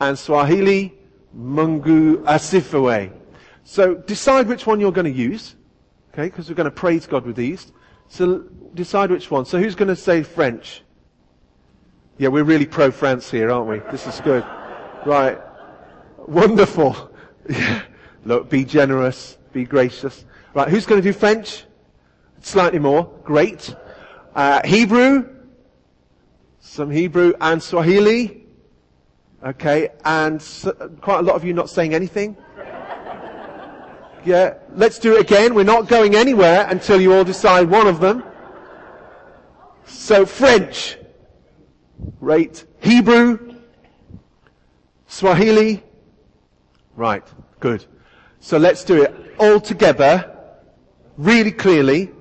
And 0.00 0.18
Swahili, 0.18 0.94
Mungu 1.34 2.22
Asifue. 2.24 3.10
So 3.64 3.94
decide 3.94 4.48
which 4.48 4.66
one 4.66 4.80
you're 4.80 4.92
going 4.92 5.10
to 5.12 5.18
use. 5.18 5.54
Okay? 6.12 6.26
Because 6.26 6.48
we're 6.50 6.56
going 6.56 6.66
to 6.66 6.70
praise 6.70 7.06
God 7.06 7.24
with 7.24 7.36
these. 7.36 7.72
So 8.08 8.40
decide 8.74 9.10
which 9.10 9.30
one. 9.30 9.46
So 9.46 9.58
who's 9.58 9.74
going 9.74 9.88
to 9.88 9.96
say 9.96 10.22
French? 10.22 10.82
Yeah, 12.18 12.28
we're 12.28 12.44
really 12.44 12.66
pro-France 12.66 13.30
here, 13.30 13.50
aren't 13.50 13.68
we? 13.68 13.78
This 13.90 14.06
is 14.06 14.20
good. 14.20 14.44
Right. 15.06 15.38
Wonderful. 16.26 17.10
Yeah. 17.50 17.82
Look, 18.24 18.48
be 18.48 18.64
generous, 18.64 19.36
be 19.52 19.64
gracious. 19.64 20.24
Right, 20.54 20.68
who's 20.68 20.86
going 20.86 21.02
to 21.02 21.08
do 21.08 21.12
French? 21.12 21.64
Slightly 22.40 22.78
more. 22.78 23.12
Great. 23.24 23.74
Uh, 24.32 24.60
Hebrew. 24.64 25.28
Some 26.60 26.90
Hebrew 26.90 27.34
and 27.40 27.60
Swahili. 27.60 28.46
Okay, 29.44 29.88
and 30.04 30.40
so, 30.40 30.70
quite 31.00 31.18
a 31.18 31.22
lot 31.22 31.34
of 31.34 31.44
you 31.44 31.52
not 31.52 31.68
saying 31.68 31.94
anything. 31.94 32.36
Yeah, 34.24 34.54
let's 34.76 35.00
do 35.00 35.16
it 35.16 35.20
again. 35.20 35.54
We're 35.54 35.64
not 35.64 35.88
going 35.88 36.14
anywhere 36.14 36.64
until 36.68 37.00
you 37.00 37.12
all 37.12 37.24
decide 37.24 37.68
one 37.68 37.88
of 37.88 37.98
them. 37.98 38.22
So 39.84 40.24
French. 40.24 40.96
Right. 42.22 42.64
Hebrew. 42.80 43.56
Swahili. 45.08 45.82
Right. 46.94 47.24
Good. 47.58 47.84
So 48.38 48.58
let's 48.58 48.84
do 48.84 49.02
it 49.02 49.34
all 49.40 49.58
together, 49.58 50.30
really 51.16 51.50
clearly, 51.50 52.12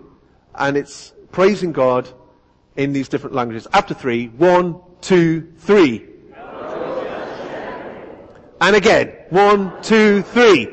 and 0.56 0.76
it's 0.76 1.14
praising 1.32 1.72
God 1.72 2.10
in 2.76 2.94
these 2.94 3.10
different 3.10 3.36
languages. 3.36 3.68
After 3.74 3.94
three, 3.94 4.30
one, 4.30 4.82
two, 5.02 5.54
three. 5.60 6.08
And 8.60 8.76
again, 8.76 9.14
one, 9.30 9.84
two, 9.84 10.24
three. 10.24 10.68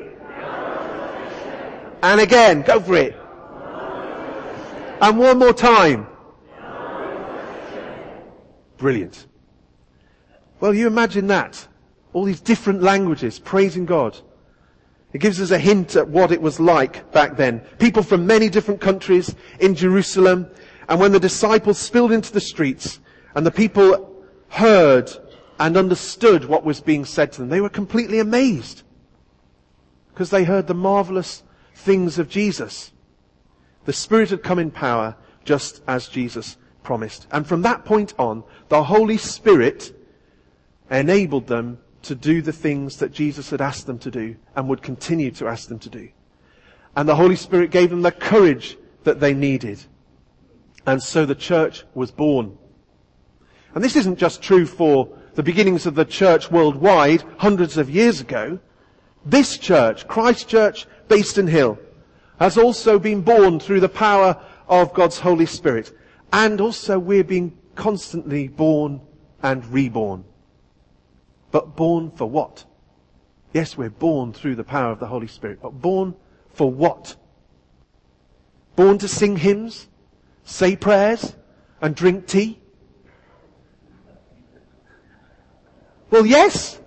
And 2.03 2.19
again, 2.19 2.63
go 2.63 2.81
for 2.81 2.95
it. 2.97 3.15
And 5.03 5.19
one 5.19 5.39
more 5.39 5.53
time. 5.53 6.07
Brilliant. 8.79 9.27
Well, 10.61 10.73
you 10.73 10.87
imagine 10.87 11.27
that. 11.27 11.69
All 12.13 12.25
these 12.25 12.41
different 12.41 12.83
languages 12.83 13.39
praising 13.39 13.85
God. 13.85 14.17
It 15.13 15.19
gives 15.19 15.41
us 15.41 15.51
a 15.51 15.59
hint 15.59 15.97
at 15.97 16.09
what 16.09 16.33
it 16.33 16.41
was 16.41 16.61
like 16.61 17.13
back 17.13 17.37
then. 17.37 17.61
People 17.79 18.03
from 18.03 18.27
many 18.27 18.49
different 18.49 18.81
countries 18.81 19.35
in 19.61 19.75
Jerusalem. 19.75 20.49
And 20.89 21.01
when 21.01 21.13
the 21.13 21.21
disciples 21.21 21.79
spilled 21.79 22.13
into 22.13 22.33
the 22.33 22.41
streets 22.41 23.01
and 23.35 23.45
the 23.45 23.51
people 23.51 24.25
heard 24.49 25.11
and 25.59 25.77
understood 25.77 26.45
what 26.45 26.65
was 26.65 26.81
being 26.81 27.05
said 27.05 27.33
to 27.33 27.41
them, 27.41 27.49
they 27.49 27.61
were 27.61 27.69
completely 27.69 28.21
amazed. 28.21 28.83
Because 30.13 30.31
they 30.31 30.45
heard 30.45 30.67
the 30.67 30.75
marvelous 30.75 31.43
things 31.75 32.19
of 32.19 32.29
Jesus. 32.29 32.93
The 33.85 33.93
Spirit 33.93 34.31
had 34.31 34.43
come 34.43 34.59
in 34.59 34.71
power 34.71 35.17
just 35.45 35.83
as 35.87 36.09
Jesus 36.09 36.57
promised. 36.89 37.27
And 37.31 37.47
from 37.47 37.61
that 37.63 37.85
point 37.85 38.15
on, 38.19 38.43
the 38.71 38.83
Holy 38.83 39.19
Spirit 39.19 39.95
enabled 40.91 41.47
them 41.47 41.77
to 42.01 42.15
do 42.15 42.41
the 42.41 42.51
things 42.51 42.97
that 42.97 43.13
Jesus 43.13 43.51
had 43.51 43.61
asked 43.61 43.87
them 43.87 43.99
to 43.99 44.11
do 44.11 44.37
and 44.57 44.67
would 44.67 44.81
continue 44.81 45.31
to 45.33 45.49
ask 45.49 45.69
them 45.69 45.79
to 45.81 45.91
do. 45.91 46.09
And 46.97 47.07
the 47.07 47.15
Holy 47.15 47.37
Spirit 47.37 47.71
gave 47.71 47.91
them 47.91 48.01
the 48.01 48.11
courage 48.11 48.79
that 49.05 49.21
they 49.21 49.35
needed. 49.35 49.79
And 50.87 51.03
so 51.03 51.27
the 51.27 51.35
church 51.35 51.85
was 51.93 52.11
born. 52.11 52.57
And 53.75 53.85
this 53.85 53.95
isn't 53.95 54.19
just 54.19 54.41
true 54.41 54.65
for 54.65 55.11
the 55.35 55.43
beginnings 55.43 55.85
of 55.85 55.95
the 55.95 56.07
church 56.07 56.51
worldwide 56.51 57.23
hundreds 57.37 57.77
of 57.77 57.91
years 57.91 58.23
ago. 58.23 58.59
This 59.27 59.59
church, 59.59 60.09
Christ 60.09 60.49
Church, 60.49 60.87
Bayston 61.07 61.51
Hill, 61.51 61.79
has 62.41 62.57
also 62.57 62.99
been 62.99 63.21
born 63.21 63.61
through 63.61 63.81
the 63.81 63.91
power 63.91 64.43
of 64.69 64.95
God's 64.95 65.19
Holy 65.19 65.45
Spirit. 65.45 65.93
And 66.33 66.61
also 66.61 66.99
we're 66.99 67.25
being 67.25 67.57
constantly 67.75 68.49
born 68.49 69.01
and 69.43 69.65
reborn. 69.67 70.25
But 71.51 71.77
born 71.77 72.11
for 72.11 72.27
what? 72.27 72.65
Yes, 73.53 73.79
we're 73.79 73.91
born 73.91 74.33
through 74.33 74.57
the 74.57 74.65
power 74.65 74.93
of 74.93 75.01
the 75.01 75.07
Holy 75.07 75.27
Spirit, 75.27 75.61
but 75.63 75.81
born 75.81 76.15
for 76.53 76.71
what? 76.71 77.17
Born 78.77 78.99
to 78.99 79.09
sing 79.09 79.37
hymns, 79.37 79.89
say 80.45 80.77
prayers, 80.77 81.35
and 81.81 81.95
drink 81.95 82.27
tea? 82.27 82.61
Well, 86.11 86.27
yes. 86.27 86.81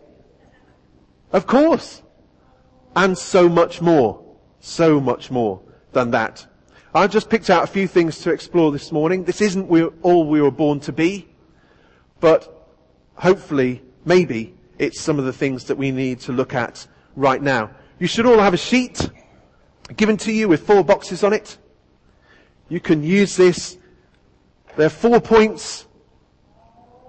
Of 1.32 1.48
course. 1.48 2.02
And 2.96 3.18
so 3.18 3.48
much 3.48 3.82
more. 3.82 4.24
So 4.60 5.00
much 5.00 5.32
more 5.32 5.62
than 5.94 6.12
that. 6.12 6.46
I've 6.94 7.12
just 7.12 7.30
picked 7.30 7.50
out 7.50 7.64
a 7.64 7.68
few 7.68 7.88
things 7.88 8.20
to 8.20 8.32
explore 8.32 8.70
this 8.74 8.92
morning. 8.92 9.24
This 9.24 9.40
isn't 9.40 9.72
all 10.02 10.28
we 10.28 10.42
were 10.42 10.52
born 10.52 10.82
to 10.82 10.92
be, 10.92 11.30
but 12.20 12.68
hopefully, 13.16 13.82
maybe, 14.04 14.54
it's 14.78 15.00
some 15.00 15.18
of 15.18 15.24
the 15.24 15.32
things 15.32 15.66
that 15.66 15.78
we 15.78 15.92
need 15.92 16.20
to 16.22 16.34
look 16.34 16.54
at 16.54 16.86
right 17.16 17.42
now. 17.42 17.72
You 17.98 18.08
should 18.08 18.26
all 18.26 18.40
have 18.40 18.54
a 18.54 18.58
sheet 18.58 19.10
given 19.96 20.18
to 20.18 20.34
you 20.34 20.50
with 20.50 20.68
four 20.68 20.84
boxes 20.84 21.24
on 21.24 21.32
it. 21.32 21.58
You 22.68 22.82
can 22.82 23.04
use 23.04 23.38
this. 23.38 23.78
There 24.76 24.88
are 24.88 24.90
four 24.90 25.22
points 25.22 25.88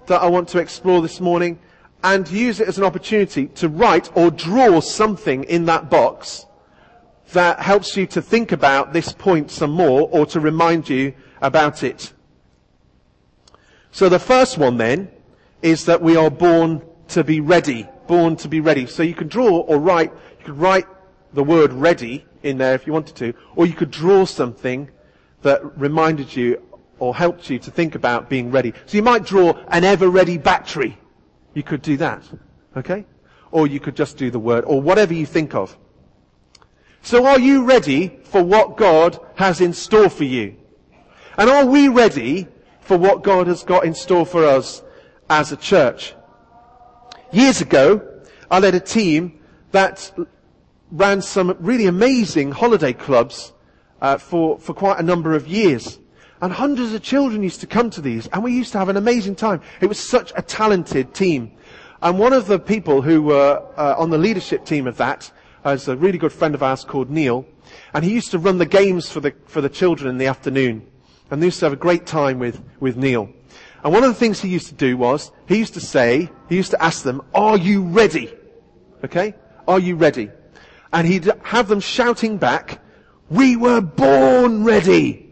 that 0.07 0.23
I 0.23 0.29
want 0.29 0.49
to 0.51 0.59
explore 0.59 1.03
this 1.03 1.21
morning 1.21 1.59
and 2.05 2.29
use 2.29 2.61
it 2.61 2.69
as 2.69 2.79
an 2.79 2.85
opportunity 2.85 3.47
to 3.47 3.69
write 3.69 4.17
or 4.17 4.31
draw 4.31 4.79
something 4.79 5.43
in 5.45 5.65
that 5.67 5.91
box 5.91 6.47
that 7.33 7.61
helps 7.61 7.97
you 7.97 8.07
to 8.09 8.23
think 8.23 8.53
about 8.53 8.93
this 8.93 9.13
point 9.13 9.51
some 9.51 9.71
more 9.71 10.09
or 10.11 10.27
to 10.27 10.41
remind 10.41 10.89
you 10.89 11.15
about 11.41 11.83
it. 11.83 12.13
So 13.91 14.09
the 14.09 14.19
first 14.19 14.59
one 14.59 14.77
then 14.77 15.11
is 15.63 15.85
that 15.87 16.03
we 16.03 16.17
are 16.17 16.31
born 16.31 16.83
to 17.09 17.25
be 17.25 17.41
ready. 17.41 17.89
Born 18.07 18.37
to 18.37 18.49
be 18.49 18.61
ready. 18.61 18.87
So 18.87 19.03
you 19.03 19.15
can 19.15 19.29
draw 19.29 19.61
or 19.61 19.79
write, 19.79 20.13
you 20.39 20.47
could 20.47 20.59
write 20.59 20.87
the 21.33 21.45
word 21.45 21.73
ready 21.73 22.27
in 22.43 22.59
there 22.59 22.75
if 22.75 22.87
you 22.87 22.93
wanted 22.93 23.17
to, 23.17 23.35
or 23.57 23.67
you 23.67 23.75
could 23.75 23.91
draw 23.91 24.25
something 24.25 24.91
that 25.43 25.79
reminded 25.79 26.35
you 26.35 26.63
or 26.99 27.15
helped 27.15 27.51
you 27.51 27.59
to 27.59 27.71
think 27.71 27.95
about 27.95 28.29
being 28.29 28.51
ready. 28.51 28.73
So 28.87 28.97
you 28.97 29.03
might 29.03 29.25
draw 29.25 29.53
an 29.69 29.85
ever 29.85 30.09
ready 30.09 30.39
battery. 30.39 30.99
You 31.55 31.63
could 31.63 31.83
do 31.83 31.97
that. 31.99 32.23
Okay? 32.77 33.05
Or 33.51 33.67
you 33.67 33.81
could 33.81 33.97
just 33.97 34.17
do 34.17 34.31
the 34.31 34.39
word, 34.39 34.65
or 34.65 34.81
whatever 34.81 35.13
you 35.13 35.27
think 35.27 35.55
of. 35.55 35.77
So 37.05 37.27
are 37.27 37.39
you 37.39 37.65
ready 37.65 38.21
for 38.23 38.45
what 38.45 38.77
God 38.77 39.19
has 39.35 39.61
in 39.61 39.73
store 39.73 40.09
for 40.09 40.23
you? 40.23 40.57
And 41.37 41.51
are 41.51 41.67
we 41.67 41.89
ready 41.89 42.47
for 42.81 42.97
what 42.97 43.25
God 43.25 43.49
has 43.49 43.65
got 43.65 43.85
in 43.85 43.93
store 43.93 44.25
for 44.25 44.45
us 44.45 44.83
as 45.29 45.51
a 45.51 45.57
church? 45.57 46.15
Years 47.33 47.61
ago, 47.61 48.23
I 48.51 48.61
led 48.61 48.77
a 48.77 48.81
team 48.81 49.41
that 49.73 50.13
ran 50.93 51.23
some 51.23 51.57
really 51.59 51.87
amazing 51.87 52.53
holiday 52.53 52.93
clubs 52.93 53.53
uh, 54.01 54.19
for, 54.19 54.59
for 54.61 54.73
quite 54.73 55.01
a 55.01 55.03
number 55.03 55.35
of 55.35 55.49
years. 55.49 55.99
And 56.41 56.53
hundreds 56.53 56.93
of 56.93 57.03
children 57.03 57.43
used 57.43 57.61
to 57.61 57.67
come 57.67 57.91
to 57.91 58.01
these, 58.01 58.29
and 58.29 58.45
we 58.45 58.53
used 58.53 58.73
to 58.73 58.79
have 58.79 58.89
an 58.89 58.97
amazing 58.97 59.35
time. 59.35 59.61
It 59.81 59.87
was 59.87 59.99
such 59.99 60.33
a 60.37 60.43
talented 60.43 61.15
team. 61.15 61.53
And 62.01 62.19
one 62.19 62.33
of 62.33 62.47
the 62.47 62.59
people 62.59 63.03
who 63.03 63.23
were 63.23 63.65
uh, 63.77 63.95
on 63.97 64.11
the 64.11 64.19
leadership 64.19 64.65
team 64.65 64.87
of 64.87 64.97
that 64.99 65.33
is 65.65 65.89
a 65.89 65.97
really 65.97 66.19
good 66.19 66.33
friend 66.33 66.55
of 66.55 66.63
ours 66.63 66.85
called 66.85 67.11
Neil. 67.11 67.47
And 67.95 68.05
he 68.05 68.13
used 68.13 68.31
to 68.33 68.39
run 68.39 68.59
the 68.59 68.67
games 68.67 69.11
for 69.11 69.21
the, 69.21 69.35
for 69.47 69.61
the 69.61 69.69
children 69.69 70.11
in 70.11 70.19
the 70.19 70.27
afternoon. 70.27 70.87
And 71.31 71.41
they 71.41 71.47
used 71.47 71.61
to 71.61 71.67
have 71.67 71.73
a 71.73 71.77
great 71.77 72.07
time 72.07 72.39
with, 72.39 72.63
with 72.81 72.97
Neil. 72.97 73.33
And 73.85 73.93
one 73.93 74.05
of 74.05 74.11
the 74.11 74.19
things 74.19 74.41
he 74.41 74.49
used 74.49 74.69
to 74.69 74.75
do 74.75 74.97
was, 74.97 75.33
he 75.47 75.59
used 75.59 75.75
to 75.75 75.81
say, 75.81 76.31
he 76.49 76.57
used 76.57 76.71
to 76.71 76.83
ask 76.83 77.03
them, 77.03 77.23
are 77.35 77.57
you 77.57 77.83
ready? 77.83 78.33
Okay? 79.05 79.35
Are 79.67 79.81
you 79.81 79.97
ready? 79.97 80.31
And 80.93 81.07
he'd 81.07 81.31
have 81.43 81.69
them 81.69 81.81
shouting 81.81 82.37
back, 82.39 82.81
we 83.31 83.57
were 83.57 83.81
born 83.81 84.65
ready. 84.65 85.31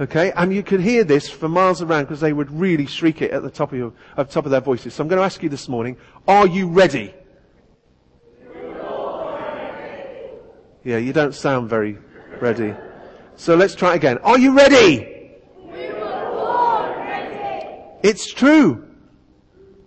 Okay, 0.00 0.32
and 0.32 0.52
you 0.52 0.64
could 0.64 0.80
hear 0.80 1.04
this 1.04 1.30
for 1.30 1.48
miles 1.48 1.80
around 1.80 2.04
because 2.04 2.18
they 2.18 2.32
would 2.32 2.50
really 2.50 2.86
shriek 2.86 3.22
it 3.22 3.30
at 3.30 3.44
the 3.44 3.50
top 3.50 3.70
of, 3.70 3.78
your, 3.78 3.92
at 4.16 4.26
the 4.26 4.32
top 4.32 4.44
of 4.44 4.50
their 4.50 4.60
voices. 4.60 4.94
So 4.94 5.02
I'm 5.04 5.08
going 5.08 5.20
to 5.20 5.24
ask 5.24 5.40
you 5.40 5.48
this 5.48 5.68
morning, 5.68 5.96
are 6.26 6.48
you 6.48 6.66
ready? 6.66 7.14
Yeah, 10.84 10.98
you 10.98 11.14
don't 11.14 11.34
sound 11.34 11.70
very 11.70 11.96
ready. 12.40 12.74
So 13.36 13.56
let's 13.56 13.74
try 13.74 13.94
again. 13.94 14.18
Are 14.18 14.38
you 14.38 14.54
ready? 14.54 15.32
ready? 15.66 16.10
It's 18.02 18.30
true. 18.30 18.86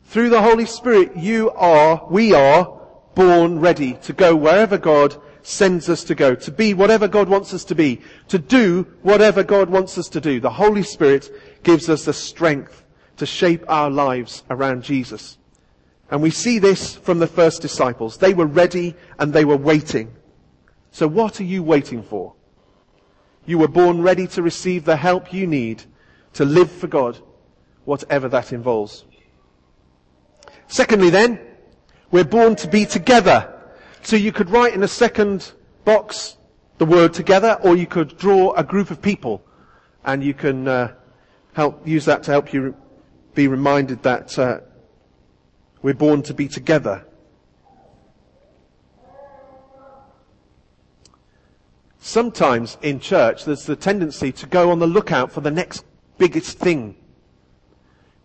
Through 0.05 0.31
the 0.31 0.41
Holy 0.41 0.65
Spirit, 0.65 1.15
you 1.15 1.51
are, 1.51 2.03
we 2.09 2.33
are 2.33 2.81
born 3.13 3.59
ready 3.59 3.93
to 4.03 4.13
go 4.13 4.35
wherever 4.35 4.79
God 4.79 5.15
sends 5.43 5.87
us 5.87 6.03
to 6.05 6.15
go, 6.15 6.33
to 6.33 6.51
be 6.51 6.73
whatever 6.73 7.07
God 7.07 7.29
wants 7.29 7.53
us 7.53 7.63
to 7.65 7.75
be, 7.75 8.01
to 8.29 8.39
do 8.39 8.87
whatever 9.03 9.43
God 9.43 9.69
wants 9.69 9.99
us 9.99 10.09
to 10.09 10.19
do. 10.19 10.39
The 10.39 10.49
Holy 10.49 10.83
Spirit 10.83 11.31
gives 11.61 11.89
us 11.89 12.05
the 12.05 12.13
strength 12.13 12.83
to 13.17 13.27
shape 13.27 13.63
our 13.67 13.91
lives 13.91 14.43
around 14.49 14.83
Jesus. 14.83 15.37
And 16.09 16.23
we 16.23 16.31
see 16.31 16.57
this 16.57 16.95
from 16.95 17.19
the 17.19 17.27
first 17.27 17.61
disciples. 17.61 18.17
They 18.17 18.33
were 18.33 18.47
ready 18.47 18.95
and 19.19 19.31
they 19.31 19.45
were 19.45 19.57
waiting. 19.57 20.16
So 20.91 21.07
what 21.07 21.39
are 21.39 21.45
you 21.45 21.63
waiting 21.63 22.03
for? 22.03 22.33
You 23.45 23.57
were 23.59 23.67
born 23.67 24.01
ready 24.01 24.27
to 24.27 24.41
receive 24.41 24.85
the 24.85 24.97
help 24.97 25.33
you 25.33 25.47
need 25.47 25.83
to 26.33 26.45
live 26.45 26.71
for 26.71 26.87
God, 26.87 27.19
whatever 27.85 28.27
that 28.29 28.51
involves. 28.51 29.05
Secondly 30.67 31.09
then, 31.09 31.39
we're 32.11 32.23
born 32.23 32.55
to 32.57 32.67
be 32.67 32.85
together 32.85 33.53
so 34.01 34.15
you 34.15 34.31
could 34.31 34.49
write 34.49 34.73
in 34.73 34.83
a 34.83 34.87
second 34.87 35.51
box 35.83 36.37
the 36.77 36.85
word 36.85 37.13
together, 37.13 37.57
or 37.63 37.75
you 37.75 37.87
could 37.87 38.17
draw 38.17 38.53
a 38.53 38.63
group 38.63 38.91
of 38.91 39.01
people, 39.01 39.43
and 40.05 40.23
you 40.23 40.33
can 40.33 40.67
uh, 40.67 40.93
help 41.53 41.87
use 41.87 42.05
that 42.05 42.23
to 42.23 42.31
help 42.31 42.53
you 42.53 42.75
be 43.33 43.47
reminded 43.47 44.03
that 44.03 44.37
uh, 44.37 44.59
we're 45.81 45.93
born 45.93 46.21
to 46.23 46.33
be 46.33 46.47
together. 46.47 47.05
Sometimes 51.99 52.77
in 52.81 52.99
church, 52.99 53.45
there's 53.45 53.65
the 53.65 53.75
tendency 53.75 54.31
to 54.31 54.45
go 54.45 54.71
on 54.71 54.79
the 54.79 54.87
lookout 54.87 55.31
for 55.31 55.41
the 55.41 55.51
next 55.51 55.85
biggest 56.17 56.57
thing. 56.57 56.95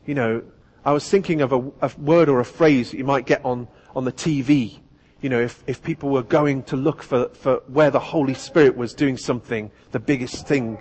You 0.06 0.14
know, 0.14 0.42
I 0.84 0.92
was 0.92 1.08
thinking 1.08 1.40
of 1.40 1.52
a, 1.52 1.70
a 1.80 1.90
word 1.98 2.28
or 2.28 2.40
a 2.40 2.44
phrase 2.44 2.90
that 2.90 2.98
you 2.98 3.04
might 3.04 3.26
get 3.26 3.44
on, 3.44 3.68
on 3.94 4.04
the 4.04 4.12
TV 4.12 4.82
you 5.22 5.28
know, 5.28 5.40
if, 5.40 5.62
if 5.68 5.82
people 5.82 6.10
were 6.10 6.24
going 6.24 6.64
to 6.64 6.76
look 6.76 7.02
for, 7.02 7.28
for 7.28 7.62
where 7.68 7.90
the 7.90 8.00
Holy 8.00 8.34
Spirit 8.34 8.76
was 8.76 8.92
doing 8.92 9.16
something, 9.16 9.70
the 9.92 10.00
biggest 10.00 10.46
thing 10.48 10.78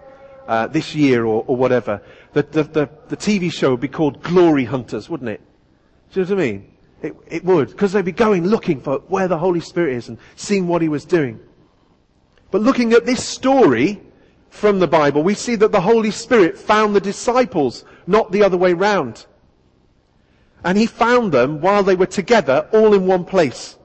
uh, 0.48 0.66
this 0.68 0.96
year 0.96 1.26
or, 1.26 1.46
or 1.48 1.56
whatever, 1.56 2.02
the, 2.34 2.42
the, 2.44 2.64
the, 2.64 2.90
the, 3.10 3.18
TV 3.18 3.54
show 3.54 3.72
would 3.72 3.80
be 3.80 3.88
called 3.88 4.22
Glory 4.24 4.66
Hunters, 4.66 5.10
wouldn't 5.10 5.30
it? 5.30 5.42
Do 6.12 6.20
you 6.20 6.26
know 6.26 6.36
what 6.36 6.42
I 6.42 6.46
mean? 6.46 6.72
It, 7.04 7.16
it 7.28 7.46
would, 7.46 7.70
because 7.70 7.94
they'd 7.94 8.04
be 8.04 8.12
going 8.12 8.48
looking 8.48 8.82
for 8.82 8.98
where 9.08 9.28
the 9.28 9.38
Holy 9.38 9.60
Spirit 9.60 9.96
is 9.96 10.10
and 10.10 10.18
seeing 10.36 10.68
what 10.68 10.82
he 10.82 10.90
was 10.90 11.06
doing. 11.06 11.40
But 12.52 12.62
looking 12.62 12.92
at 12.94 13.06
this 13.06 13.26
story 13.26 14.02
from 14.50 14.80
the 14.80 14.88
Bible, 14.88 15.24
we 15.24 15.34
see 15.34 15.56
that 15.56 15.72
the 15.72 15.82
Holy 15.82 16.12
Spirit 16.12 16.58
found 16.58 16.94
the 16.94 17.02
disciples, 17.02 17.86
not 18.06 18.32
the 18.32 18.44
other 18.44 18.58
way 18.58 18.74
round. 18.74 19.26
And 20.64 20.78
he 20.78 20.86
found 20.86 21.32
them 21.32 21.62
while 21.62 21.82
they 21.82 21.96
were 21.96 22.06
together, 22.06 22.68
all 22.74 22.94
in 22.94 23.08
one 23.08 23.26
place. 23.26 23.78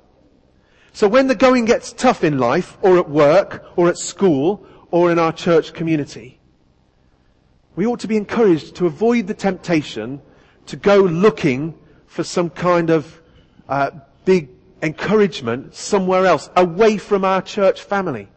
So 0.93 1.09
when 1.09 1.29
the 1.29 1.35
going 1.35 1.65
gets 1.65 1.93
tough 1.93 2.25
in 2.25 2.39
life, 2.39 2.77
or 2.83 2.99
at 2.99 3.09
work, 3.09 3.65
or 3.77 3.89
at 3.89 3.99
school, 3.99 4.67
or 4.91 5.13
in 5.13 5.19
our 5.19 5.33
church 5.33 5.73
community, 5.73 6.41
we 7.77 7.87
ought 7.87 8.01
to 8.01 8.09
be 8.09 8.17
encouraged 8.17 8.77
to 8.77 8.87
avoid 8.87 9.27
the 9.27 9.35
temptation 9.35 10.21
to 10.67 10.77
go 10.77 10.97
looking 10.97 11.75
for 12.07 12.25
some 12.25 12.51
kind 12.51 12.91
of 12.91 13.21
uh, 13.69 13.91
big 14.25 14.49
encouragement 14.83 15.75
somewhere 15.75 16.27
else, 16.27 16.51
away 16.57 16.97
from 16.97 17.25
our 17.25 17.43
church 17.43 17.83
family. 17.83 18.29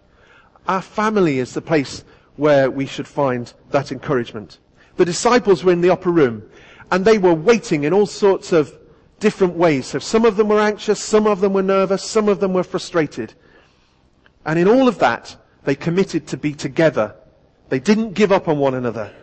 Our 0.67 0.81
family 0.81 1.39
is 1.39 1.53
the 1.53 1.61
place 1.61 2.03
where 2.35 2.69
we 2.71 2.85
should 2.85 3.07
find 3.07 3.51
that 3.71 3.91
encouragement. 3.91 4.59
The 4.97 5.05
disciples 5.05 5.63
were 5.63 5.73
in 5.73 5.81
the 5.81 5.89
upper 5.89 6.11
room, 6.11 6.43
and 6.91 7.05
they 7.05 7.17
were 7.17 7.33
waiting 7.33 7.83
in 7.83 7.93
all 7.93 8.05
sorts 8.05 8.51
of 8.51 8.77
different 9.19 9.55
ways. 9.55 9.87
So 9.87 9.99
some 9.99 10.25
of 10.25 10.37
them 10.37 10.47
were 10.47 10.59
anxious, 10.59 11.01
some 11.01 11.27
of 11.27 11.41
them 11.41 11.53
were 11.53 11.61
nervous, 11.61 12.03
some 12.03 12.29
of 12.29 12.39
them 12.39 12.53
were 12.53 12.63
frustrated. 12.63 13.33
And 14.45 14.57
in 14.57 14.67
all 14.67 14.87
of 14.87 14.99
that, 14.99 15.35
they 15.63 15.75
committed 15.75 16.27
to 16.27 16.37
be 16.37 16.53
together. 16.53 17.15
They 17.69 17.79
didn't 17.79 18.13
give 18.13 18.31
up 18.31 18.47
on 18.47 18.57
one 18.57 18.73
another. 18.73 19.13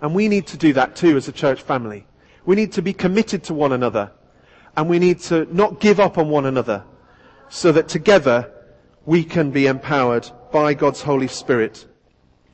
And 0.00 0.14
we 0.14 0.28
need 0.28 0.46
to 0.48 0.56
do 0.56 0.72
that 0.74 0.96
too 0.96 1.16
as 1.16 1.28
a 1.28 1.32
church 1.32 1.62
family. 1.62 2.06
We 2.44 2.56
need 2.56 2.72
to 2.72 2.82
be 2.82 2.92
committed 2.92 3.42
to 3.44 3.54
one 3.54 3.72
another. 3.72 4.12
And 4.76 4.88
we 4.88 4.98
need 4.98 5.20
to 5.20 5.46
not 5.54 5.80
give 5.80 5.98
up 5.98 6.18
on 6.18 6.28
one 6.28 6.46
another 6.46 6.84
so 7.48 7.72
that 7.72 7.88
together 7.88 8.52
we 9.06 9.24
can 9.24 9.50
be 9.50 9.66
empowered 9.66 10.30
by 10.52 10.74
God's 10.74 11.02
Holy 11.02 11.28
Spirit 11.28 11.86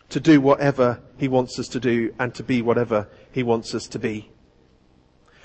to 0.09 0.21
do 0.21 0.41
whatever 0.41 1.01
He 1.17 1.29
wants 1.29 1.59
us 1.59 1.69
to 1.69 1.81
do 1.81 2.15
and 2.19 2.35
to 2.35 2.43
be 2.43 2.63
whatever 2.63 3.09
He 3.33 3.43
wants 3.43 3.75
us 3.75 3.87
to 3.89 3.99
be. 3.99 4.31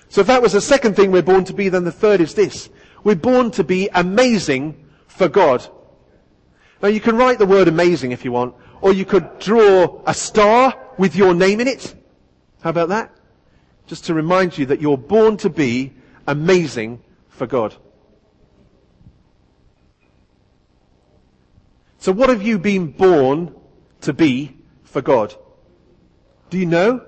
So 0.10 0.22
if 0.22 0.28
that 0.28 0.42
was 0.42 0.54
the 0.54 0.62
second 0.62 0.96
thing 0.96 1.12
we're 1.12 1.22
born 1.22 1.46
to 1.46 1.54
be, 1.54 1.70
then 1.70 1.84
the 1.84 1.92
third 1.92 2.22
is 2.22 2.34
this. 2.34 2.70
We're 3.04 3.16
born 3.16 3.52
to 3.52 3.64
be 3.64 3.90
amazing 3.94 4.86
for 5.08 5.28
God. 5.28 5.68
Now 6.82 6.90
you 6.90 7.00
can 7.00 7.18
write 7.18 7.40
the 7.40 7.46
word 7.46 7.68
amazing 7.68 8.12
if 8.12 8.26
you 8.26 8.32
want, 8.32 8.56
or 8.82 8.94
you 8.94 9.06
could 9.06 9.40
draw 9.40 10.02
a 10.06 10.14
star 10.14 10.74
with 10.98 11.16
your 11.16 11.34
name 11.34 11.60
in 11.60 11.68
it. 11.68 11.96
How 12.62 12.70
about 12.72 12.90
that? 12.90 13.12
Just 13.88 14.06
to 14.06 14.14
remind 14.14 14.58
you 14.58 14.66
that 14.68 14.82
you're 14.82 14.98
born 14.98 15.38
to 15.38 15.50
be 15.50 15.94
amazing 16.28 17.02
for 17.30 17.46
God. 17.46 17.76
So 22.06 22.12
what 22.12 22.30
have 22.30 22.44
you 22.44 22.60
been 22.60 22.92
born 22.92 23.56
to 24.02 24.14
be 24.14 24.56
for 24.84 25.02
God? 25.02 25.34
Do 26.52 26.60
you 26.60 26.68
know? 26.68 27.04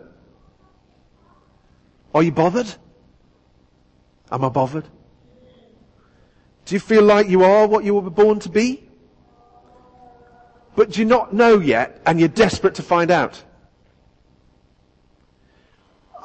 Are 2.16 2.24
you 2.24 2.32
bothered? 2.32 2.66
Am 4.32 4.44
I 4.44 4.50
bothered? 4.50 4.86
Do 6.66 6.74
you 6.74 6.80
feel 6.80 7.04
like 7.04 7.30
you 7.30 7.44
are 7.44 7.68
what 7.68 7.84
you 7.84 7.94
were 7.94 8.10
born 8.10 8.40
to 8.40 8.50
be? 8.50 8.90
But 10.76 10.90
do 10.90 11.02
you 11.02 11.06
not 11.06 11.32
know 11.32 11.60
yet 11.60 12.02
and 12.08 12.20
you're 12.20 12.28
desperate 12.28 12.74
to 12.74 12.82
find 12.82 13.12
out? 13.12 13.44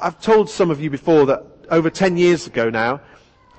I've 0.01 0.19
told 0.19 0.49
some 0.49 0.71
of 0.71 0.81
you 0.81 0.89
before 0.89 1.27
that 1.27 1.45
over 1.69 1.91
10 1.91 2.17
years 2.17 2.47
ago 2.47 2.71
now, 2.71 3.01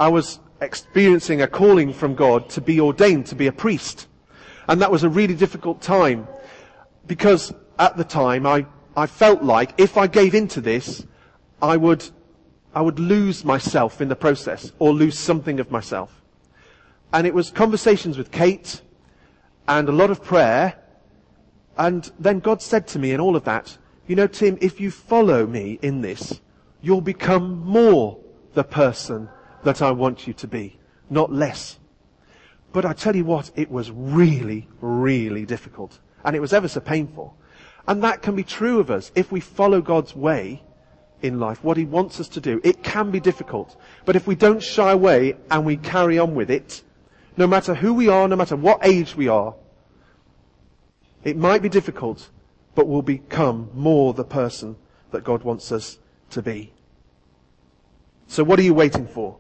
I 0.00 0.09
was 0.09 0.40
experiencing 0.61 1.40
a 1.40 1.46
calling 1.46 1.92
from 1.92 2.16
God 2.16 2.48
to 2.48 2.61
be 2.61 2.81
ordained 2.81 3.27
to 3.27 3.37
be 3.37 3.46
a 3.46 3.53
priest. 3.53 4.09
And 4.68 4.81
that 4.81 4.90
was 4.90 5.05
a 5.05 5.09
really 5.09 5.35
difficult 5.35 5.83
time 5.83 6.27
because 7.07 7.53
at 7.79 7.96
the 7.96 8.05
time 8.05 8.46
I, 8.46 8.66
I 8.96 9.07
felt 9.07 9.42
like 9.42 9.74
if 9.79 9.96
I 9.96 10.07
gave 10.07 10.35
into 10.35 10.61
this, 10.61 11.07
I 11.61 11.77
would, 11.77 12.09
I 12.74 12.81
would 12.81 12.98
lose 12.98 13.44
myself 13.44 14.00
in 14.00 14.09
the 14.09 14.16
process 14.16 14.72
or 14.79 14.92
lose 14.92 15.18
something 15.18 15.61
of 15.61 15.70
myself. 15.70 16.22
And 17.12 17.27
it 17.27 17.35
was 17.35 17.50
conversations 17.50 18.18
with 18.18 18.31
Kate 18.31 18.81
and 19.68 19.88
a 19.88 19.92
lot 19.92 20.11
of 20.11 20.22
prayer. 20.22 20.77
And 21.77 22.11
then 22.18 22.40
God 22.40 22.62
said 22.62 22.87
to 22.88 22.98
me 22.98 23.12
in 23.12 23.20
all 23.20 23.37
of 23.37 23.44
that, 23.44 23.79
you 24.07 24.16
know, 24.16 24.27
Tim, 24.27 24.59
if 24.61 24.81
you 24.81 24.90
follow 24.90 25.46
me 25.46 25.79
in 25.81 26.03
this, 26.03 26.40
you'll 26.83 27.00
become 27.00 27.64
more 27.64 28.18
the 28.53 28.64
person 28.64 29.29
that 29.62 29.81
I 29.81 29.90
want 29.90 30.27
you 30.27 30.35
to 30.35 30.46
be, 30.46 30.79
not 31.09 31.33
less. 31.33 31.79
But 32.74 32.84
I 32.84 32.92
tell 32.92 33.14
you 33.14 33.24
what, 33.24 33.52
it 33.54 33.70
was 33.70 33.92
really, 33.92 34.68
really 34.80 35.46
difficult. 35.46 36.00
And 36.24 36.34
it 36.34 36.40
was 36.40 36.52
ever 36.52 36.66
so 36.66 36.80
painful. 36.80 37.37
And 37.87 38.02
that 38.02 38.20
can 38.20 38.34
be 38.34 38.42
true 38.42 38.80
of 38.80 38.90
us. 38.90 39.12
If 39.14 39.30
we 39.30 39.38
follow 39.38 39.80
God's 39.80 40.16
way 40.16 40.60
in 41.22 41.38
life, 41.38 41.62
what 41.62 41.76
He 41.76 41.84
wants 41.84 42.18
us 42.18 42.28
to 42.30 42.40
do, 42.40 42.60
it 42.64 42.82
can 42.82 43.12
be 43.12 43.20
difficult. 43.20 43.80
But 44.04 44.16
if 44.16 44.26
we 44.26 44.34
don't 44.34 44.60
shy 44.60 44.90
away 44.90 45.37
and 45.52 45.64
we 45.64 45.76
carry 45.76 46.18
on 46.18 46.34
with 46.34 46.50
it, 46.50 46.82
no 47.37 47.46
matter 47.46 47.74
who 47.74 47.94
we 47.94 48.08
are, 48.08 48.26
no 48.26 48.34
matter 48.34 48.56
what 48.56 48.84
age 48.84 49.14
we 49.14 49.28
are, 49.28 49.54
it 51.22 51.37
might 51.37 51.62
be 51.62 51.68
difficult, 51.68 52.28
but 52.74 52.88
we'll 52.88 53.02
become 53.02 53.70
more 53.72 54.12
the 54.14 54.24
person 54.24 54.74
that 55.12 55.22
God 55.22 55.44
wants 55.44 55.70
us 55.70 56.00
to 56.30 56.42
be. 56.42 56.72
So 58.26 58.42
what 58.42 58.58
are 58.58 58.62
you 58.62 58.74
waiting 58.74 59.06
for? 59.06 59.38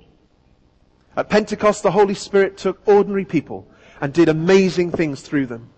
At 1.16 1.28
Pentecost, 1.28 1.82
the 1.82 1.92
Holy 1.92 2.14
Spirit 2.14 2.56
took 2.56 2.80
ordinary 2.86 3.24
people 3.24 3.68
and 4.00 4.12
did 4.12 4.28
amazing 4.28 4.90
things 4.90 5.20
through 5.20 5.46
them. 5.46 5.70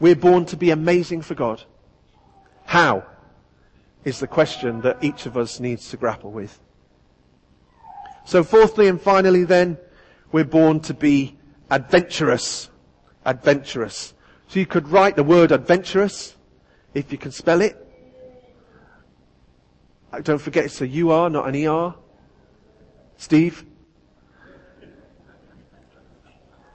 We're 0.00 0.16
born 0.16 0.46
to 0.46 0.56
be 0.56 0.70
amazing 0.70 1.22
for 1.22 1.34
God. 1.34 1.62
How 2.64 3.04
is 4.06 4.20
the 4.20 4.26
question 4.28 4.80
that 4.82 5.02
each 5.02 5.26
of 5.26 5.36
us 5.36 5.58
needs 5.58 5.90
to 5.90 5.96
grapple 5.96 6.30
with. 6.30 6.60
So 8.24 8.44
fourthly 8.44 8.86
and 8.86 9.02
finally 9.02 9.42
then, 9.42 9.78
we're 10.30 10.44
born 10.44 10.78
to 10.82 10.94
be 10.94 11.36
adventurous. 11.70 12.70
Adventurous. 13.24 14.14
So 14.46 14.60
you 14.60 14.66
could 14.66 14.88
write 14.88 15.16
the 15.16 15.24
word 15.24 15.50
adventurous, 15.50 16.36
if 16.94 17.10
you 17.10 17.18
can 17.18 17.32
spell 17.32 17.60
it. 17.60 17.76
Uh, 20.12 20.20
don't 20.20 20.38
forget 20.38 20.66
it's 20.66 20.80
a 20.80 20.86
U-R, 20.86 21.28
not 21.28 21.52
an 21.52 21.66
ER. 21.66 21.94
Steve? 23.16 23.64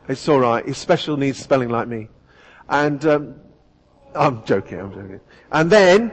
It's 0.07 0.27
all 0.27 0.39
right. 0.39 0.65
He's 0.65 0.77
special 0.77 1.17
needs 1.17 1.39
spelling 1.39 1.69
like 1.69 1.87
me. 1.87 2.09
And 2.69 3.05
um, 3.05 3.35
I'm 4.15 4.43
joking. 4.45 4.79
I'm 4.79 4.93
joking. 4.93 5.19
And 5.51 5.69
then 5.69 6.11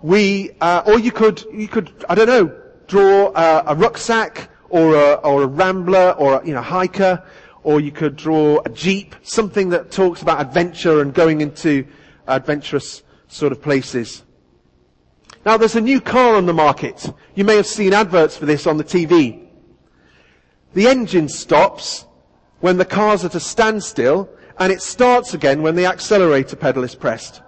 we, 0.00 0.52
uh, 0.60 0.82
or 0.86 0.98
you 0.98 1.12
could, 1.12 1.44
you 1.52 1.68
could, 1.68 1.92
I 2.08 2.14
don't 2.14 2.28
know, 2.28 2.54
draw 2.86 3.32
a, 3.34 3.64
a 3.68 3.74
rucksack 3.74 4.50
or 4.68 4.94
a, 4.94 5.14
or 5.14 5.42
a 5.42 5.46
rambler 5.46 6.12
or 6.12 6.40
a, 6.40 6.46
you 6.46 6.54
know 6.54 6.62
hiker, 6.62 7.22
or 7.62 7.80
you 7.80 7.92
could 7.92 8.16
draw 8.16 8.60
a 8.64 8.68
jeep, 8.70 9.14
something 9.22 9.68
that 9.70 9.90
talks 9.90 10.22
about 10.22 10.40
adventure 10.40 11.00
and 11.00 11.14
going 11.14 11.40
into 11.40 11.86
adventurous 12.26 13.02
sort 13.28 13.52
of 13.52 13.62
places. 13.62 14.22
Now 15.44 15.56
there's 15.56 15.76
a 15.76 15.80
new 15.80 16.00
car 16.00 16.36
on 16.36 16.46
the 16.46 16.52
market. 16.52 17.12
You 17.34 17.44
may 17.44 17.56
have 17.56 17.66
seen 17.66 17.92
adverts 17.92 18.36
for 18.36 18.46
this 18.46 18.66
on 18.66 18.76
the 18.76 18.84
TV. 18.84 19.46
The 20.74 20.88
engine 20.88 21.28
stops 21.28 22.06
when 22.62 22.78
the 22.78 22.84
car's 22.84 23.24
at 23.24 23.34
a 23.34 23.40
standstill 23.40 24.28
and 24.58 24.72
it 24.72 24.80
starts 24.80 25.34
again 25.34 25.62
when 25.62 25.74
the 25.74 25.84
accelerator 25.84 26.56
pedal 26.56 26.84
is 26.84 26.94
pressed. 26.94 27.42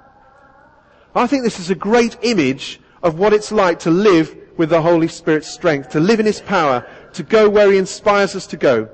I 1.15 1.29
think 1.29 1.45
this 1.45 1.61
is 1.61 1.71
a 1.71 1.77
great 1.77 2.19
image 2.23 2.81
of 3.03 3.19
what 3.19 3.33
it's 3.33 3.53
like 3.53 3.79
to 3.81 3.91
live 3.91 4.37
with 4.57 4.71
the 4.71 4.83
Holy 4.83 5.07
Spirit's 5.07 5.49
strength, 5.49 5.91
to 5.91 6.01
live 6.01 6.19
in 6.19 6.27
His 6.27 6.41
power, 6.41 6.85
to 7.13 7.23
go 7.23 7.49
where 7.49 7.71
He 7.71 7.79
inspires 7.79 8.35
us 8.35 8.47
to 8.49 8.57
go. 8.57 8.89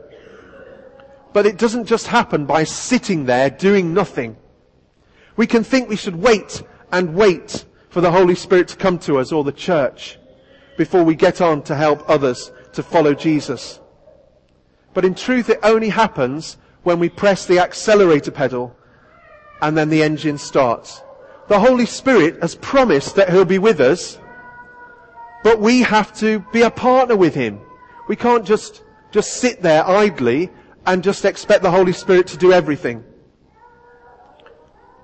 But 1.33 1.46
it 1.46 1.56
doesn't 1.56 1.87
just 1.87 2.06
happen 2.06 2.44
by 2.44 2.64
sitting 2.64 3.24
there 3.24 3.48
doing 3.48 3.94
nothing. 3.94 4.37
We 5.37 5.46
can 5.46 5.64
think 5.64 5.88
we 5.88 5.96
should 5.96 6.16
wait 6.16 6.62
and 6.92 7.14
wait 7.14 7.64
for 7.88 8.02
the 8.02 8.11
Holy 8.11 8.35
Spirit 8.35 8.68
to 8.68 8.76
come 8.76 8.98
to 9.00 9.18
us 9.18 9.33
or 9.33 9.42
the 9.42 9.52
church 9.52 10.18
before 10.76 11.02
we 11.02 11.14
get 11.14 11.40
on 11.40 11.62
to 11.62 11.74
help 11.74 12.09
others 12.11 12.52
to 12.74 12.83
follow 12.83 13.14
Jesus. 13.14 13.80
But 14.94 15.05
in 15.05 15.14
truth, 15.14 15.48
it 15.48 15.61
only 15.62 15.88
happens 15.88 16.57
when 16.83 16.98
we 16.98 17.09
press 17.09 17.46
the 17.46 17.59
accelerator 17.59 18.31
pedal 18.31 18.76
and 19.62 19.76
then 19.76 19.88
the 19.90 20.03
engine 20.03 20.38
starts. 20.38 21.03
The 21.48 21.61
Holy 21.61 21.87
Spirit 21.87 22.40
has 22.40 22.55
promised 22.55 23.16
that 23.16 23.31
He'll 23.31 23.44
be 23.44 23.59
with 23.59 23.81
us, 23.81 24.18
but 25.42 25.61
we 25.61 25.83
have 25.83 26.12
to 26.18 26.40
be 26.53 26.62
a 26.62 26.70
partner 26.70 27.16
with 27.16 27.35
Him. 27.35 27.61
We 28.09 28.16
can't 28.16 28.44
just, 28.44 28.83
just 29.11 29.35
sit 29.35 29.62
there 29.62 29.87
idly 29.87 30.50
and 30.87 31.03
just 31.03 31.24
expect 31.24 31.62
the 31.62 31.70
Holy 31.70 31.92
Spirit 31.92 32.26
to 32.29 32.37
do 32.37 32.53
everything. 32.53 33.05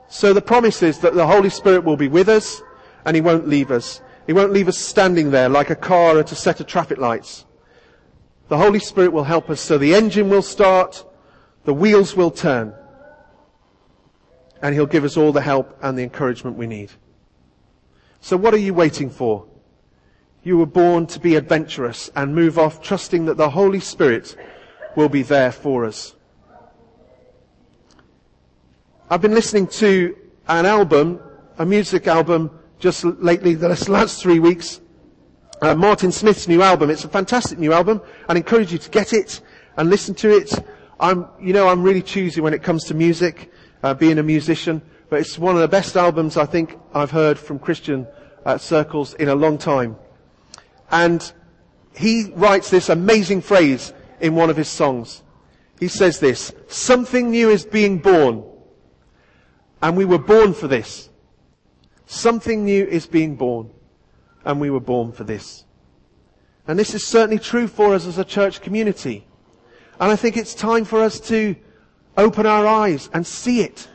So 0.08 0.32
the 0.32 0.42
promise 0.42 0.82
is 0.82 0.98
that 1.00 1.14
the 1.14 1.26
Holy 1.26 1.50
Spirit 1.50 1.84
will 1.84 1.96
be 1.96 2.08
with 2.08 2.28
us 2.28 2.62
and 3.04 3.14
He 3.14 3.20
won't 3.20 3.48
leave 3.48 3.70
us. 3.70 4.00
He 4.26 4.32
won't 4.32 4.52
leave 4.52 4.68
us 4.68 4.78
standing 4.78 5.30
there 5.30 5.48
like 5.48 5.70
a 5.70 5.76
car 5.76 6.18
at 6.18 6.32
a 6.32 6.36
set 6.36 6.60
of 6.60 6.66
traffic 6.66 6.98
lights. 6.98 7.44
The 8.48 8.56
Holy 8.56 8.78
Spirit 8.78 9.12
will 9.12 9.24
help 9.24 9.50
us 9.50 9.60
so 9.60 9.76
the 9.76 9.94
engine 9.94 10.28
will 10.28 10.42
start, 10.42 11.04
the 11.64 11.74
wheels 11.74 12.14
will 12.14 12.30
turn, 12.30 12.74
and 14.62 14.74
He'll 14.74 14.86
give 14.86 15.04
us 15.04 15.16
all 15.16 15.32
the 15.32 15.40
help 15.40 15.76
and 15.82 15.98
the 15.98 16.02
encouragement 16.02 16.56
we 16.56 16.66
need. 16.66 16.92
So 18.20 18.36
what 18.36 18.54
are 18.54 18.58
you 18.58 18.72
waiting 18.72 19.10
for? 19.10 19.46
You 20.42 20.58
were 20.58 20.66
born 20.66 21.06
to 21.08 21.18
be 21.18 21.34
adventurous 21.34 22.08
and 22.14 22.34
move 22.34 22.58
off 22.58 22.80
trusting 22.80 23.24
that 23.26 23.36
the 23.36 23.50
Holy 23.50 23.80
Spirit 23.80 24.36
will 24.94 25.08
be 25.08 25.22
there 25.22 25.50
for 25.50 25.84
us. 25.84 26.14
I've 29.10 29.22
been 29.22 29.34
listening 29.34 29.66
to 29.68 30.16
an 30.48 30.66
album, 30.66 31.20
a 31.58 31.66
music 31.66 32.06
album, 32.06 32.50
just 32.78 33.04
lately, 33.04 33.54
the 33.54 33.68
last 33.88 34.22
three 34.22 34.38
weeks, 34.38 34.80
uh, 35.62 35.74
Martin 35.74 36.12
Smith's 36.12 36.48
new 36.48 36.62
album. 36.62 36.90
It's 36.90 37.04
a 37.04 37.08
fantastic 37.08 37.58
new 37.58 37.72
album. 37.72 38.02
I'd 38.28 38.36
encourage 38.36 38.72
you 38.72 38.78
to 38.78 38.90
get 38.90 39.12
it 39.12 39.40
and 39.76 39.88
listen 39.88 40.14
to 40.16 40.36
it. 40.36 40.52
I'm, 41.00 41.28
you 41.40 41.52
know, 41.52 41.68
I'm 41.68 41.82
really 41.82 42.02
choosy 42.02 42.40
when 42.40 42.54
it 42.54 42.62
comes 42.62 42.84
to 42.84 42.94
music, 42.94 43.50
uh, 43.82 43.94
being 43.94 44.18
a 44.18 44.22
musician, 44.22 44.82
but 45.08 45.20
it's 45.20 45.38
one 45.38 45.54
of 45.54 45.60
the 45.60 45.68
best 45.68 45.96
albums 45.96 46.36
I 46.36 46.46
think 46.46 46.78
I've 46.94 47.10
heard 47.10 47.38
from 47.38 47.58
Christian 47.58 48.06
uh, 48.44 48.58
circles 48.58 49.14
in 49.14 49.28
a 49.28 49.34
long 49.34 49.58
time. 49.58 49.96
And 50.90 51.32
he 51.94 52.32
writes 52.34 52.70
this 52.70 52.88
amazing 52.88 53.42
phrase 53.42 53.92
in 54.20 54.34
one 54.34 54.50
of 54.50 54.56
his 54.56 54.68
songs. 54.68 55.22
He 55.80 55.88
says 55.88 56.20
this, 56.20 56.54
something 56.68 57.30
new 57.30 57.50
is 57.50 57.64
being 57.64 57.98
born. 57.98 58.44
And 59.82 59.96
we 59.96 60.06
were 60.06 60.18
born 60.18 60.54
for 60.54 60.68
this. 60.68 61.10
Something 62.06 62.64
new 62.64 62.86
is 62.86 63.06
being 63.06 63.36
born 63.36 63.70
and 64.46 64.60
we 64.60 64.70
were 64.70 64.80
born 64.80 65.12
for 65.12 65.24
this. 65.24 65.64
And 66.66 66.78
this 66.78 66.94
is 66.94 67.06
certainly 67.06 67.38
true 67.38 67.66
for 67.66 67.94
us 67.94 68.06
as 68.06 68.16
a 68.16 68.24
church 68.24 68.62
community. 68.62 69.26
And 70.00 70.10
I 70.10 70.16
think 70.16 70.36
it's 70.36 70.54
time 70.54 70.84
for 70.84 71.02
us 71.02 71.20
to 71.28 71.56
open 72.16 72.46
our 72.46 72.66
eyes 72.66 73.10
and 73.12 73.26
see 73.26 73.60
it 73.60 73.88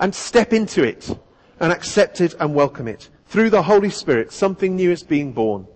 and 0.00 0.14
step 0.14 0.52
into 0.52 0.82
it 0.82 1.16
and 1.60 1.72
accept 1.72 2.20
it 2.20 2.34
and 2.40 2.54
welcome 2.54 2.88
it. 2.88 3.08
Through 3.26 3.50
the 3.50 3.62
Holy 3.62 3.90
Spirit, 3.90 4.32
something 4.32 4.74
new 4.74 4.90
is 4.90 5.02
being 5.02 5.32
born. 5.32 5.66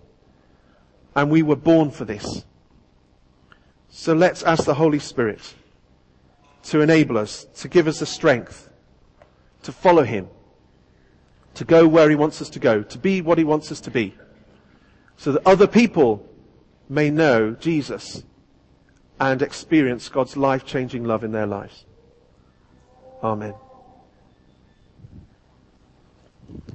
And 1.15 1.31
we 1.31 1.43
were 1.43 1.57
born 1.57 1.91
for 1.91 2.05
this. 2.05 2.45
So 3.91 4.15
let's 4.15 4.43
ask 4.43 4.65
the 4.65 4.75
Holy 4.75 4.99
Spirit 4.99 5.55
to 6.65 6.81
enable 6.81 7.19
us, 7.19 7.47
to 7.57 7.69
give 7.69 7.87
us 7.87 7.99
the 7.99 8.07
strength 8.07 8.71
to 9.63 9.73
follow 9.73 10.03
Him, 10.03 10.29
to 11.55 11.65
go 11.65 11.87
where 11.87 12.09
He 12.09 12.17
wants 12.17 12.41
us 12.41 12.49
to 12.51 12.59
go, 12.59 12.83
to 12.83 12.99
be 12.99 13.21
what 13.21 13.39
He 13.39 13.45
wants 13.45 13.71
us 13.71 13.81
to 13.83 13.91
be 13.91 14.15
so 15.17 15.33
that 15.33 15.47
other 15.47 15.67
people 15.67 16.29
may 16.89 17.11
know 17.11 17.53
Jesus 17.53 18.25
and 19.21 19.41
experience 19.41 20.09
God's 20.09 20.37
life 20.37 20.65
changing 20.65 21.05
love 21.05 21.25
in 21.25 21.33
their 21.33 21.47
lives. 21.47 21.85
Amen. 23.23 23.55